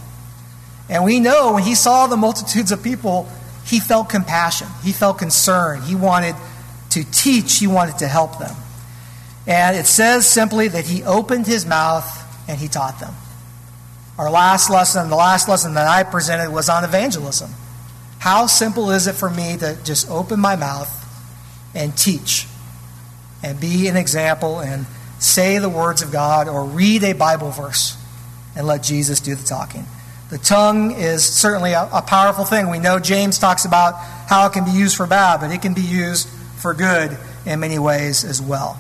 And 0.89 1.05
we 1.05 1.21
know 1.21 1.55
when 1.55 1.63
he 1.63 1.75
saw 1.75 2.07
the 2.07 2.17
multitudes 2.17 2.73
of 2.73 2.83
people, 2.83 3.29
he 3.67 3.81
felt 3.81 4.09
compassion. 4.09 4.69
He 4.83 4.93
felt 4.93 5.19
concern. 5.19 5.83
He 5.83 5.95
wanted 5.95 6.35
to 6.91 7.11
teach, 7.11 7.59
he 7.59 7.67
wanted 7.67 7.99
to 7.99 8.09
help 8.09 8.39
them. 8.39 8.55
And 9.47 9.77
it 9.77 9.87
says 9.87 10.29
simply 10.29 10.69
that 10.69 10.85
he 10.85 11.03
opened 11.03 11.47
his 11.47 11.67
mouth 11.67 12.07
and 12.49 12.59
he 12.59 12.69
taught 12.69 13.01
them. 13.01 13.15
Our 14.19 14.31
last 14.31 14.71
lesson, 14.71 15.09
the 15.09 15.17
last 15.17 15.49
lesson 15.49 15.75
that 15.75 15.89
I 15.89 16.03
presented 16.03 16.51
was 16.53 16.69
on 16.69 16.85
evangelism. 16.85 17.51
How 18.23 18.47
simple 18.47 18.93
is 18.93 19.09
it 19.09 19.15
for 19.15 19.29
me 19.29 19.57
to 19.57 19.77
just 19.83 20.09
open 20.09 20.39
my 20.39 20.55
mouth 20.55 20.89
and 21.75 21.99
teach 21.99 22.47
and 23.43 23.61
be 23.61 23.89
an 23.89 23.97
example 23.97 24.61
and 24.61 24.87
say 25.19 25.59
the 25.59 25.69
words 25.69 26.03
of 26.03 26.13
God 26.13 26.47
or 26.47 26.65
read 26.65 27.03
a 27.03 27.15
Bible 27.15 27.51
verse 27.51 27.97
and 28.55 28.65
let 28.65 28.85
Jesus 28.85 29.19
do 29.19 29.35
the 29.35 29.45
talking? 29.45 29.87
The 30.31 30.39
tongue 30.39 30.93
is 30.93 31.25
certainly 31.25 31.73
a, 31.73 31.89
a 31.93 32.01
powerful 32.01 32.45
thing. 32.45 32.71
We 32.71 32.79
know 32.79 33.01
James 33.01 33.41
talks 33.41 33.65
about 33.65 33.97
how 34.29 34.47
it 34.47 34.53
can 34.53 34.67
be 34.67 34.71
used 34.71 34.97
for 34.97 35.09
bad, 35.09 35.41
but 35.41 35.51
it 35.51 35.61
can 35.61 35.75
be 35.75 35.83
used 35.83 36.29
for 36.59 36.75
good 36.75 37.19
in 37.45 37.59
many 37.59 37.81
ways 37.81 38.25
as 38.25 38.41
well. 38.41 38.79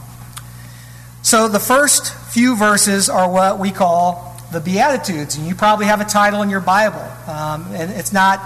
So 1.22 1.48
the 1.48 1.58
first 1.58 2.14
few 2.32 2.54
verses 2.54 3.08
are 3.08 3.28
what 3.28 3.58
we 3.58 3.72
call 3.72 4.40
the 4.52 4.60
Beatitudes, 4.60 5.36
and 5.36 5.48
you 5.48 5.56
probably 5.56 5.86
have 5.86 6.00
a 6.00 6.04
title 6.04 6.42
in 6.42 6.48
your 6.48 6.60
Bible. 6.60 7.02
Um, 7.26 7.66
and 7.72 7.90
it's 7.90 8.12
not 8.12 8.38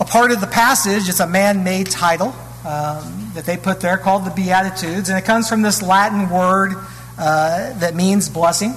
a 0.00 0.04
part 0.04 0.32
of 0.32 0.40
the 0.40 0.46
passage, 0.46 1.08
it's 1.08 1.20
a 1.20 1.26
man 1.26 1.62
made 1.62 1.90
title 1.90 2.34
um, 2.64 3.30
that 3.34 3.44
they 3.44 3.56
put 3.56 3.80
there 3.80 3.98
called 3.98 4.24
the 4.24 4.30
Beatitudes, 4.30 5.10
and 5.10 5.18
it 5.18 5.24
comes 5.24 5.48
from 5.48 5.62
this 5.62 5.82
Latin 5.82 6.30
word 6.30 6.72
uh, 7.18 7.78
that 7.78 7.94
means 7.94 8.28
blessing. 8.28 8.74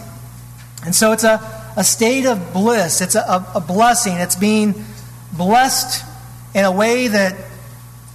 And 0.85 0.93
so 0.93 1.13
it's 1.13 1.23
a, 1.23 1.39
a 1.77 1.83
state 1.83 2.25
of 2.25 2.51
bliss, 2.51 3.01
it's 3.01 3.15
a, 3.15 3.45
a 3.55 3.61
blessing, 3.61 4.17
it's 4.17 4.35
being 4.35 4.75
blessed 5.31 6.05
in 6.53 6.65
a 6.65 6.71
way 6.71 7.07
that 7.07 7.35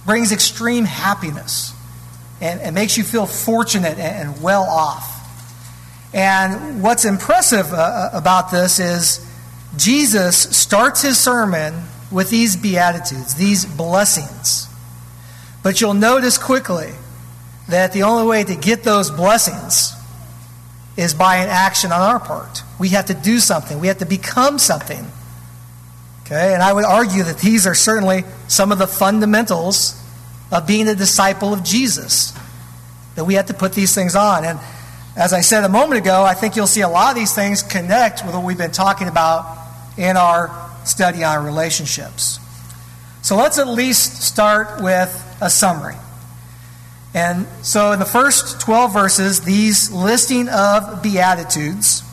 brings 0.05 0.31
extreme 0.31 0.85
happiness 0.85 1.73
and, 2.41 2.61
and 2.61 2.75
makes 2.75 2.97
you 2.97 3.03
feel 3.03 3.25
fortunate 3.25 3.97
and, 3.97 4.29
and 4.29 4.41
well 4.41 4.63
off. 4.63 5.15
And 6.13 6.81
what's 6.81 7.05
impressive 7.05 7.73
uh, 7.73 7.77
uh, 7.77 8.09
about 8.13 8.51
this 8.51 8.79
is 8.79 9.25
Jesus 9.77 10.37
starts 10.37 11.01
his 11.01 11.17
sermon 11.17 11.83
with 12.11 12.29
these 12.29 12.55
beatitudes, 12.55 13.35
these 13.35 13.65
blessings. 13.65 14.67
But 15.63 15.81
you'll 15.81 15.93
notice 15.93 16.37
quickly 16.37 16.91
that 17.67 17.93
the 17.93 18.03
only 18.03 18.27
way 18.27 18.43
to 18.43 18.55
get 18.55 18.83
those 18.83 19.11
blessings 19.11 19.93
is 20.97 21.13
by 21.13 21.37
an 21.37 21.49
action 21.49 21.91
on 21.91 22.01
our 22.01 22.19
part. 22.19 22.63
We 22.79 22.89
have 22.89 23.05
to 23.05 23.13
do 23.13 23.39
something, 23.39 23.79
we 23.79 23.87
have 23.87 23.99
to 23.99 24.05
become 24.05 24.59
something. 24.59 25.05
Okay, 26.25 26.53
and 26.53 26.61
I 26.61 26.71
would 26.71 26.85
argue 26.85 27.23
that 27.23 27.39
these 27.39 27.65
are 27.65 27.73
certainly 27.73 28.23
some 28.47 28.71
of 28.71 28.77
the 28.77 28.85
fundamentals 28.85 29.99
of 30.51 30.67
being 30.67 30.87
a 30.87 30.93
disciple 30.93 31.53
of 31.53 31.63
Jesus. 31.63 32.37
That 33.15 33.25
we 33.25 33.33
have 33.33 33.47
to 33.47 33.53
put 33.53 33.73
these 33.73 33.95
things 33.95 34.15
on. 34.15 34.45
And 34.45 34.59
as 35.17 35.33
I 35.33 35.41
said 35.41 35.63
a 35.63 35.69
moment 35.69 35.99
ago, 35.99 36.23
I 36.23 36.35
think 36.35 36.55
you'll 36.55 36.67
see 36.67 36.81
a 36.81 36.89
lot 36.89 37.09
of 37.09 37.15
these 37.15 37.33
things 37.33 37.63
connect 37.63 38.23
with 38.23 38.35
what 38.35 38.43
we've 38.43 38.57
been 38.57 38.71
talking 38.71 39.07
about 39.07 39.57
in 39.97 40.17
our 40.17 40.68
study 40.83 41.23
on 41.23 41.45
relationships. 41.45 42.39
So 43.21 43.35
let's 43.35 43.57
at 43.57 43.67
least 43.67 44.23
start 44.23 44.81
with 44.81 45.37
a 45.41 45.49
summary. 45.49 45.95
And 47.13 47.47
so 47.63 47.91
in 47.91 47.99
the 47.99 48.05
first 48.05 48.61
12 48.61 48.93
verses, 48.93 49.41
these 49.41 49.91
listing 49.91 50.47
of 50.49 51.01
Beatitudes, 51.01 52.03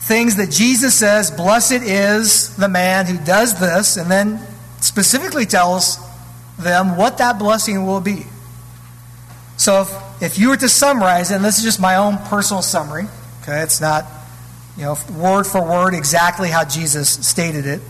things 0.00 0.36
that 0.36 0.50
Jesus 0.50 0.94
says, 0.94 1.30
blessed 1.30 1.82
is 1.82 2.56
the 2.56 2.68
man 2.68 3.06
who 3.06 3.24
does 3.24 3.58
this, 3.60 3.96
and 3.96 4.10
then 4.10 4.40
specifically 4.80 5.46
tells 5.46 5.98
them 6.58 6.96
what 6.96 7.18
that 7.18 7.38
blessing 7.38 7.86
will 7.86 8.00
be. 8.00 8.24
So 9.56 9.82
if 9.82 10.12
if 10.22 10.38
you 10.38 10.50
were 10.50 10.56
to 10.56 10.68
summarize, 10.68 11.32
and 11.32 11.44
this 11.44 11.58
is 11.58 11.64
just 11.64 11.80
my 11.80 11.96
own 11.96 12.16
personal 12.16 12.62
summary, 12.62 13.06
okay, 13.42 13.62
it's 13.62 13.80
not, 13.80 14.06
you 14.76 14.84
know, 14.84 14.96
word 15.16 15.44
for 15.44 15.62
word 15.62 15.94
exactly 15.94 16.48
how 16.48 16.64
Jesus 16.64 17.10
stated 17.26 17.66
it. 17.66 17.80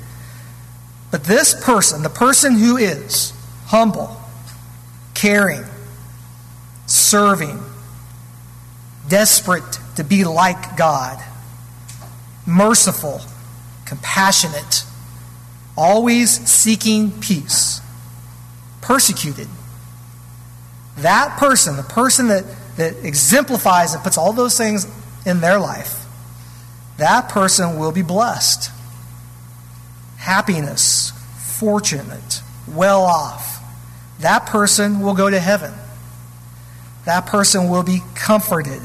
But 1.10 1.24
this 1.24 1.54
person, 1.64 2.02
the 2.02 2.08
person 2.08 2.56
who 2.56 2.76
is 2.76 3.32
humble, 3.66 4.16
caring, 5.14 5.64
serving, 6.86 7.60
desperate 9.08 9.78
to 9.96 10.04
be 10.04 10.24
like 10.24 10.76
God, 10.76 11.22
merciful, 12.46 13.20
compassionate, 13.84 14.84
always 15.76 16.30
seeking 16.48 17.10
peace, 17.20 17.80
persecuted, 18.80 19.48
that 20.98 21.36
person, 21.38 21.76
the 21.76 21.82
person 21.82 22.28
that, 22.28 22.44
that 22.76 23.04
exemplifies 23.04 23.94
and 23.94 24.02
puts 24.02 24.18
all 24.18 24.32
those 24.32 24.56
things 24.56 24.86
in 25.24 25.40
their 25.40 25.58
life, 25.58 26.01
that 26.98 27.28
person 27.28 27.78
will 27.78 27.92
be 27.92 28.02
blessed. 28.02 28.70
Happiness, 30.18 31.12
fortunate, 31.58 32.42
well 32.68 33.02
off. 33.02 33.60
That 34.20 34.46
person 34.46 35.00
will 35.00 35.14
go 35.14 35.28
to 35.28 35.40
heaven. 35.40 35.72
That 37.04 37.26
person 37.26 37.68
will 37.68 37.82
be 37.82 38.00
comforted. 38.14 38.82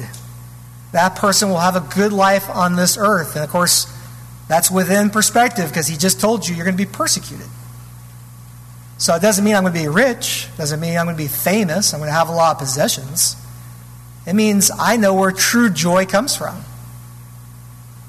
That 0.92 1.16
person 1.16 1.50
will 1.50 1.60
have 1.60 1.76
a 1.76 1.96
good 1.96 2.12
life 2.12 2.50
on 2.50 2.76
this 2.76 2.98
earth. 2.98 3.36
And 3.36 3.44
of 3.44 3.52
course, 3.52 3.94
that's 4.48 4.72
within 4.72 5.10
perspective 5.10 5.68
because 5.70 5.88
he 5.88 5.98
just 5.98 6.20
told 6.20 6.48
you 6.48 6.56
you're 6.56 6.66
going 6.66 6.78
to 6.78 6.84
be 6.84 6.90
persecuted. 6.90 7.48
So 8.98 9.14
it 9.14 9.22
doesn't 9.22 9.46
mean 9.46 9.56
I'm 9.56 9.64
going 9.64 9.74
to 9.74 9.80
be 9.80 9.88
rich, 9.88 10.48
it 10.52 10.58
doesn't 10.58 10.80
mean 10.80 10.98
I'm 10.98 11.06
going 11.06 11.16
to 11.16 11.24
be 11.24 11.28
famous, 11.28 11.94
I'm 11.94 12.00
going 12.00 12.10
to 12.10 12.14
have 12.14 12.30
a 12.30 12.34
lot 12.34 12.56
of 12.56 12.58
possessions. 12.58 13.36
It 14.26 14.34
means 14.34 14.72
I 14.78 14.98
know 14.98 15.14
where 15.14 15.32
true 15.32 15.70
joy 15.70 16.06
comes 16.06 16.36
from. 16.36 16.64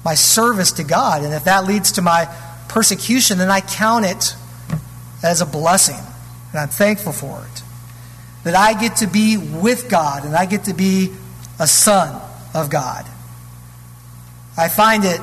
My 0.03 0.15
service 0.15 0.71
to 0.73 0.83
God. 0.83 1.23
And 1.23 1.33
if 1.33 1.43
that 1.45 1.65
leads 1.65 1.93
to 1.93 2.01
my 2.01 2.27
persecution, 2.67 3.37
then 3.37 3.49
I 3.49 3.61
count 3.61 4.05
it 4.05 4.35
as 5.23 5.41
a 5.41 5.45
blessing. 5.45 5.99
And 6.51 6.59
I'm 6.59 6.69
thankful 6.69 7.13
for 7.13 7.45
it. 7.51 7.63
That 8.43 8.55
I 8.55 8.79
get 8.79 8.97
to 8.97 9.07
be 9.07 9.37
with 9.37 9.89
God 9.89 10.23
and 10.25 10.35
I 10.35 10.45
get 10.45 10.65
to 10.65 10.73
be 10.73 11.11
a 11.59 11.67
son 11.67 12.21
of 12.53 12.69
God. 12.69 13.05
I 14.57 14.69
find 14.69 15.03
it 15.03 15.19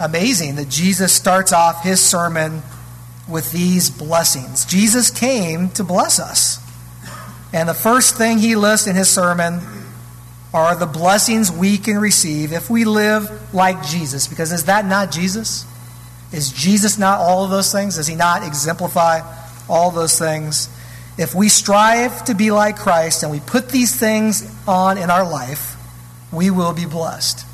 amazing 0.00 0.56
that 0.56 0.68
Jesus 0.68 1.12
starts 1.12 1.52
off 1.52 1.82
his 1.82 2.00
sermon 2.00 2.62
with 3.28 3.52
these 3.52 3.90
blessings. 3.90 4.64
Jesus 4.64 5.10
came 5.10 5.70
to 5.70 5.84
bless 5.84 6.18
us. 6.18 6.58
And 7.52 7.68
the 7.68 7.74
first 7.74 8.16
thing 8.16 8.38
he 8.38 8.56
lists 8.56 8.86
in 8.86 8.96
his 8.96 9.08
sermon 9.08 9.60
are 10.54 10.76
the 10.76 10.86
blessings 10.86 11.50
we 11.50 11.76
can 11.76 11.98
receive 11.98 12.52
if 12.52 12.70
we 12.70 12.84
live 12.84 13.52
like 13.52 13.84
Jesus. 13.84 14.28
Because 14.28 14.52
is 14.52 14.66
that 14.66 14.86
not 14.86 15.10
Jesus? 15.10 15.66
Is 16.32 16.52
Jesus 16.52 16.96
not 16.96 17.18
all 17.18 17.44
of 17.44 17.50
those 17.50 17.72
things? 17.72 17.96
Does 17.96 18.06
he 18.06 18.14
not 18.14 18.46
exemplify 18.46 19.20
all 19.68 19.90
those 19.90 20.16
things? 20.16 20.68
If 21.18 21.34
we 21.34 21.48
strive 21.48 22.24
to 22.26 22.36
be 22.36 22.52
like 22.52 22.76
Christ 22.76 23.24
and 23.24 23.32
we 23.32 23.40
put 23.40 23.68
these 23.68 23.94
things 23.96 24.48
on 24.66 24.96
in 24.96 25.10
our 25.10 25.28
life, 25.28 25.76
we 26.32 26.50
will 26.50 26.72
be 26.72 26.86
blessed. 26.86 27.44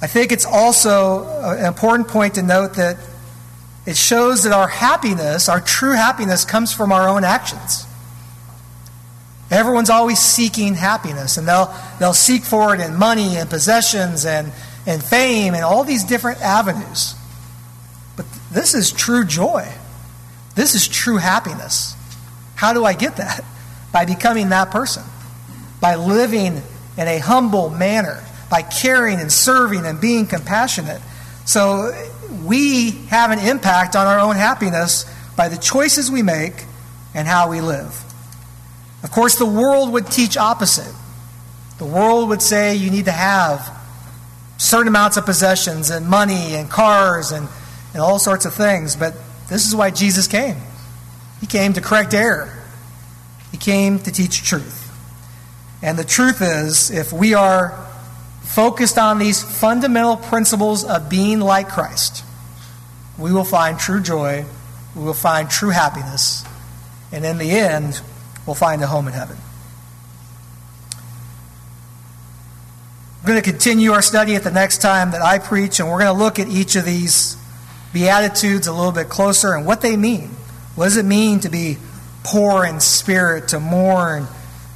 I 0.00 0.06
think 0.06 0.30
it's 0.30 0.46
also 0.46 1.26
an 1.42 1.66
important 1.66 2.06
point 2.06 2.34
to 2.34 2.42
note 2.42 2.74
that 2.74 2.96
it 3.86 3.96
shows 3.96 4.44
that 4.44 4.52
our 4.52 4.68
happiness, 4.68 5.48
our 5.48 5.60
true 5.60 5.94
happiness, 5.94 6.44
comes 6.44 6.72
from 6.72 6.92
our 6.92 7.08
own 7.08 7.24
actions. 7.24 7.87
Everyone's 9.50 9.90
always 9.90 10.18
seeking 10.18 10.74
happiness, 10.74 11.38
and 11.38 11.48
they'll, 11.48 11.74
they'll 11.98 12.12
seek 12.12 12.44
for 12.44 12.74
it 12.74 12.80
in 12.80 12.96
money 12.96 13.36
and 13.36 13.48
possessions 13.48 14.26
and, 14.26 14.52
and 14.86 15.02
fame 15.02 15.54
and 15.54 15.64
all 15.64 15.84
these 15.84 16.04
different 16.04 16.42
avenues. 16.42 17.14
But 18.16 18.26
this 18.52 18.74
is 18.74 18.92
true 18.92 19.24
joy. 19.24 19.66
This 20.54 20.74
is 20.74 20.86
true 20.86 21.16
happiness. 21.16 21.94
How 22.56 22.72
do 22.72 22.84
I 22.84 22.92
get 22.92 23.16
that? 23.16 23.44
By 23.92 24.04
becoming 24.04 24.50
that 24.50 24.70
person, 24.70 25.02
by 25.80 25.94
living 25.94 26.60
in 26.98 27.08
a 27.08 27.18
humble 27.18 27.70
manner, 27.70 28.22
by 28.50 28.60
caring 28.60 29.18
and 29.18 29.32
serving 29.32 29.86
and 29.86 29.98
being 29.98 30.26
compassionate. 30.26 31.00
So 31.46 31.90
we 32.44 32.90
have 33.08 33.30
an 33.30 33.38
impact 33.38 33.96
on 33.96 34.06
our 34.06 34.18
own 34.18 34.36
happiness 34.36 35.06
by 35.36 35.48
the 35.48 35.56
choices 35.56 36.10
we 36.10 36.22
make 36.22 36.64
and 37.14 37.26
how 37.26 37.48
we 37.48 37.62
live. 37.62 37.98
Of 39.02 39.10
course, 39.10 39.36
the 39.36 39.46
world 39.46 39.92
would 39.92 40.06
teach 40.08 40.36
opposite. 40.36 40.92
The 41.78 41.84
world 41.84 42.28
would 42.30 42.42
say 42.42 42.74
you 42.74 42.90
need 42.90 43.04
to 43.04 43.12
have 43.12 43.74
certain 44.56 44.88
amounts 44.88 45.16
of 45.16 45.24
possessions 45.24 45.90
and 45.90 46.08
money 46.08 46.54
and 46.56 46.68
cars 46.68 47.30
and, 47.30 47.48
and 47.92 48.02
all 48.02 48.18
sorts 48.18 48.44
of 48.44 48.54
things. 48.54 48.96
But 48.96 49.14
this 49.48 49.66
is 49.66 49.74
why 49.74 49.90
Jesus 49.90 50.26
came. 50.26 50.56
He 51.40 51.46
came 51.46 51.72
to 51.74 51.80
correct 51.80 52.14
error, 52.14 52.52
He 53.52 53.58
came 53.58 53.98
to 54.00 54.10
teach 54.10 54.42
truth. 54.42 54.84
And 55.80 55.96
the 55.96 56.04
truth 56.04 56.42
is, 56.42 56.90
if 56.90 57.12
we 57.12 57.34
are 57.34 57.86
focused 58.42 58.98
on 58.98 59.20
these 59.20 59.42
fundamental 59.42 60.16
principles 60.16 60.82
of 60.82 61.08
being 61.08 61.38
like 61.38 61.68
Christ, 61.68 62.24
we 63.16 63.32
will 63.32 63.44
find 63.44 63.78
true 63.78 64.00
joy, 64.00 64.44
we 64.96 65.04
will 65.04 65.14
find 65.14 65.48
true 65.48 65.70
happiness, 65.70 66.44
and 67.12 67.24
in 67.24 67.38
the 67.38 67.52
end, 67.52 68.00
we'll 68.48 68.54
find 68.54 68.82
a 68.82 68.86
home 68.86 69.06
in 69.06 69.12
heaven. 69.12 69.36
We're 73.22 73.32
going 73.32 73.42
to 73.42 73.50
continue 73.50 73.92
our 73.92 74.00
study 74.00 74.36
at 74.36 74.42
the 74.42 74.50
next 74.50 74.78
time 74.78 75.10
that 75.10 75.20
I 75.20 75.38
preach, 75.38 75.80
and 75.80 75.90
we're 75.90 75.98
going 75.98 76.16
to 76.16 76.24
look 76.24 76.38
at 76.38 76.48
each 76.48 76.74
of 76.74 76.86
these 76.86 77.36
Beatitudes 77.92 78.66
a 78.66 78.72
little 78.72 78.90
bit 78.90 79.10
closer 79.10 79.52
and 79.52 79.66
what 79.66 79.82
they 79.82 79.98
mean. 79.98 80.30
What 80.76 80.84
does 80.86 80.96
it 80.96 81.04
mean 81.04 81.40
to 81.40 81.50
be 81.50 81.76
poor 82.24 82.64
in 82.64 82.80
spirit, 82.80 83.48
to 83.48 83.60
mourn, 83.60 84.26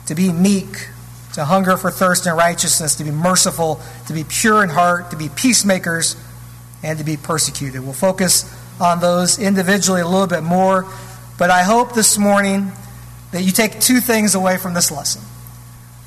to 0.04 0.14
be 0.14 0.30
meek, 0.30 0.88
to 1.32 1.44
hunger 1.46 1.78
for 1.78 1.90
thirst 1.90 2.26
and 2.26 2.36
righteousness, 2.36 2.96
to 2.96 3.04
be 3.04 3.10
merciful, 3.10 3.80
to 4.06 4.12
be 4.12 4.22
pure 4.22 4.62
in 4.62 4.68
heart, 4.68 5.12
to 5.12 5.16
be 5.16 5.30
peacemakers, 5.30 6.14
and 6.82 6.98
to 6.98 7.04
be 7.04 7.16
persecuted. 7.16 7.80
We'll 7.80 7.94
focus 7.94 8.54
on 8.78 9.00
those 9.00 9.38
individually 9.38 10.02
a 10.02 10.06
little 10.06 10.26
bit 10.26 10.42
more, 10.42 10.86
but 11.38 11.48
I 11.48 11.62
hope 11.62 11.94
this 11.94 12.18
morning 12.18 12.72
that 13.32 13.42
you 13.42 13.50
take 13.50 13.80
two 13.80 14.00
things 14.00 14.34
away 14.34 14.56
from 14.56 14.74
this 14.74 14.90
lesson. 14.90 15.22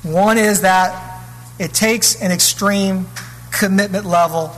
One 0.02 0.38
is 0.38 0.62
that 0.62 1.22
it 1.58 1.74
takes 1.74 2.20
an 2.20 2.32
extreme 2.32 3.06
commitment 3.50 4.06
level 4.06 4.56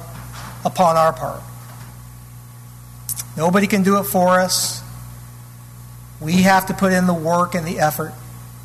upon 0.65 0.97
our 0.97 1.13
part. 1.13 1.43
Nobody 3.37 3.67
can 3.67 3.83
do 3.83 3.99
it 3.99 4.05
for 4.05 4.41
us. 4.41 4.83
We 6.21 6.43
have 6.43 6.67
to 6.67 6.75
put 6.75 6.93
in 6.93 7.07
the 7.07 7.15
work 7.15 7.55
and 7.55 7.67
the 7.67 7.79
effort 7.79 8.13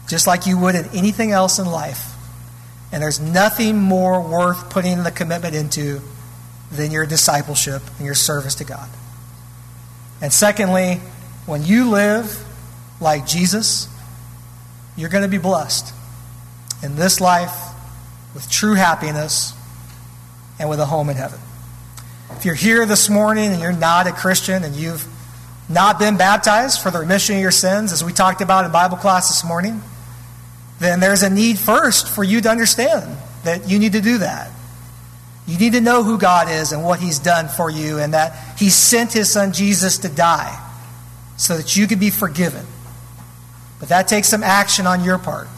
just 0.07 0.27
like 0.27 0.45
you 0.45 0.57
would 0.57 0.75
in 0.75 0.85
anything 0.93 1.31
else 1.31 1.59
in 1.59 1.65
life. 1.65 2.13
And 2.91 3.01
there's 3.01 3.19
nothing 3.19 3.79
more 3.79 4.21
worth 4.21 4.69
putting 4.69 5.03
the 5.03 5.11
commitment 5.11 5.55
into 5.55 6.01
than 6.71 6.91
your 6.91 7.05
discipleship 7.05 7.81
and 7.97 8.05
your 8.05 8.15
service 8.15 8.55
to 8.55 8.63
God. 8.63 8.89
And 10.21 10.31
secondly, 10.31 10.95
when 11.45 11.63
you 11.65 11.89
live 11.89 12.43
like 13.01 13.25
Jesus, 13.25 13.87
you're 14.95 15.09
going 15.09 15.23
to 15.23 15.29
be 15.29 15.37
blessed 15.37 15.93
in 16.81 16.95
this 16.95 17.19
life 17.19 17.55
with 18.33 18.49
true 18.49 18.73
happiness 18.73 19.53
and 20.59 20.69
with 20.69 20.79
a 20.79 20.85
home 20.85 21.09
in 21.09 21.15
heaven. 21.15 21.39
If 22.31 22.45
you're 22.45 22.55
here 22.55 22.85
this 22.85 23.09
morning 23.09 23.51
and 23.51 23.61
you're 23.61 23.71
not 23.71 24.07
a 24.07 24.11
Christian 24.11 24.63
and 24.63 24.75
you've 24.75 25.05
not 25.69 25.99
been 25.99 26.17
baptized 26.17 26.81
for 26.81 26.91
the 26.91 26.99
remission 26.99 27.35
of 27.35 27.41
your 27.41 27.51
sins, 27.51 27.91
as 27.91 28.03
we 28.03 28.11
talked 28.11 28.41
about 28.41 28.65
in 28.65 28.71
Bible 28.71 28.97
class 28.97 29.29
this 29.29 29.47
morning, 29.47 29.81
then 30.79 30.99
there's 30.99 31.23
a 31.23 31.29
need 31.29 31.57
first 31.57 32.07
for 32.07 32.23
you 32.23 32.41
to 32.41 32.49
understand 32.49 33.17
that 33.43 33.69
you 33.69 33.79
need 33.79 33.93
to 33.93 34.01
do 34.01 34.19
that. 34.19 34.51
You 35.47 35.57
need 35.57 35.73
to 35.73 35.81
know 35.81 36.03
who 36.03 36.17
God 36.17 36.49
is 36.49 36.71
and 36.71 36.83
what 36.83 36.99
He's 36.99 37.19
done 37.19 37.49
for 37.49 37.69
you, 37.69 37.99
and 37.99 38.13
that 38.13 38.57
He 38.57 38.69
sent 38.69 39.11
His 39.11 39.31
Son 39.31 39.51
Jesus 39.51 39.99
to 39.99 40.09
die 40.09 40.59
so 41.37 41.57
that 41.57 41.75
you 41.75 41.87
could 41.87 41.99
be 41.99 42.09
forgiven. 42.09 42.65
But 43.83 43.89
that 43.89 44.07
takes 44.07 44.29
some 44.29 44.43
action 44.43 44.87
on 44.87 45.03
your 45.03 45.17
part. 45.17 45.49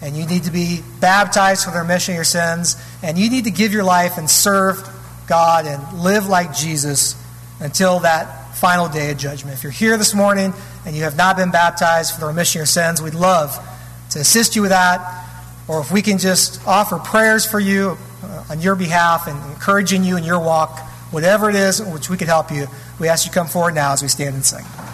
And 0.00 0.16
you 0.16 0.24
need 0.24 0.44
to 0.44 0.50
be 0.50 0.80
baptized 0.98 1.66
for 1.66 1.70
the 1.70 1.80
remission 1.80 2.14
of 2.14 2.16
your 2.16 2.24
sins, 2.24 2.74
and 3.02 3.18
you 3.18 3.28
need 3.28 3.44
to 3.44 3.50
give 3.50 3.74
your 3.74 3.84
life 3.84 4.16
and 4.16 4.30
serve 4.30 4.82
God 5.26 5.66
and 5.66 6.00
live 6.00 6.26
like 6.26 6.54
Jesus 6.54 7.22
until 7.60 7.98
that 7.98 8.56
final 8.56 8.88
day 8.88 9.10
of 9.10 9.18
judgment. 9.18 9.58
If 9.58 9.62
you're 9.62 9.72
here 9.72 9.98
this 9.98 10.14
morning 10.14 10.54
and 10.86 10.96
you 10.96 11.02
have 11.02 11.18
not 11.18 11.36
been 11.36 11.50
baptized 11.50 12.14
for 12.14 12.22
the 12.22 12.28
remission 12.28 12.60
of 12.60 12.60
your 12.60 12.66
sins, 12.66 13.02
we'd 13.02 13.12
love 13.12 13.54
to 14.12 14.20
assist 14.20 14.56
you 14.56 14.62
with 14.62 14.70
that, 14.70 15.26
or 15.68 15.80
if 15.82 15.92
we 15.92 16.00
can 16.00 16.16
just 16.16 16.66
offer 16.66 16.96
prayers 16.96 17.44
for 17.44 17.60
you 17.60 17.98
uh, 18.24 18.44
on 18.48 18.62
your 18.62 18.74
behalf 18.74 19.26
and 19.26 19.36
encouraging 19.52 20.02
you 20.02 20.16
in 20.16 20.24
your 20.24 20.40
walk, 20.40 20.78
whatever 21.10 21.50
it 21.50 21.56
is 21.56 21.78
in 21.78 21.92
which 21.92 22.08
we 22.08 22.16
can 22.16 22.26
help 22.26 22.50
you, 22.50 22.66
we 22.98 23.08
ask 23.08 23.26
you 23.26 23.30
to 23.30 23.38
come 23.38 23.48
forward 23.48 23.74
now 23.74 23.92
as 23.92 24.00
we 24.00 24.08
stand 24.08 24.34
and 24.34 24.46
sing. 24.46 24.64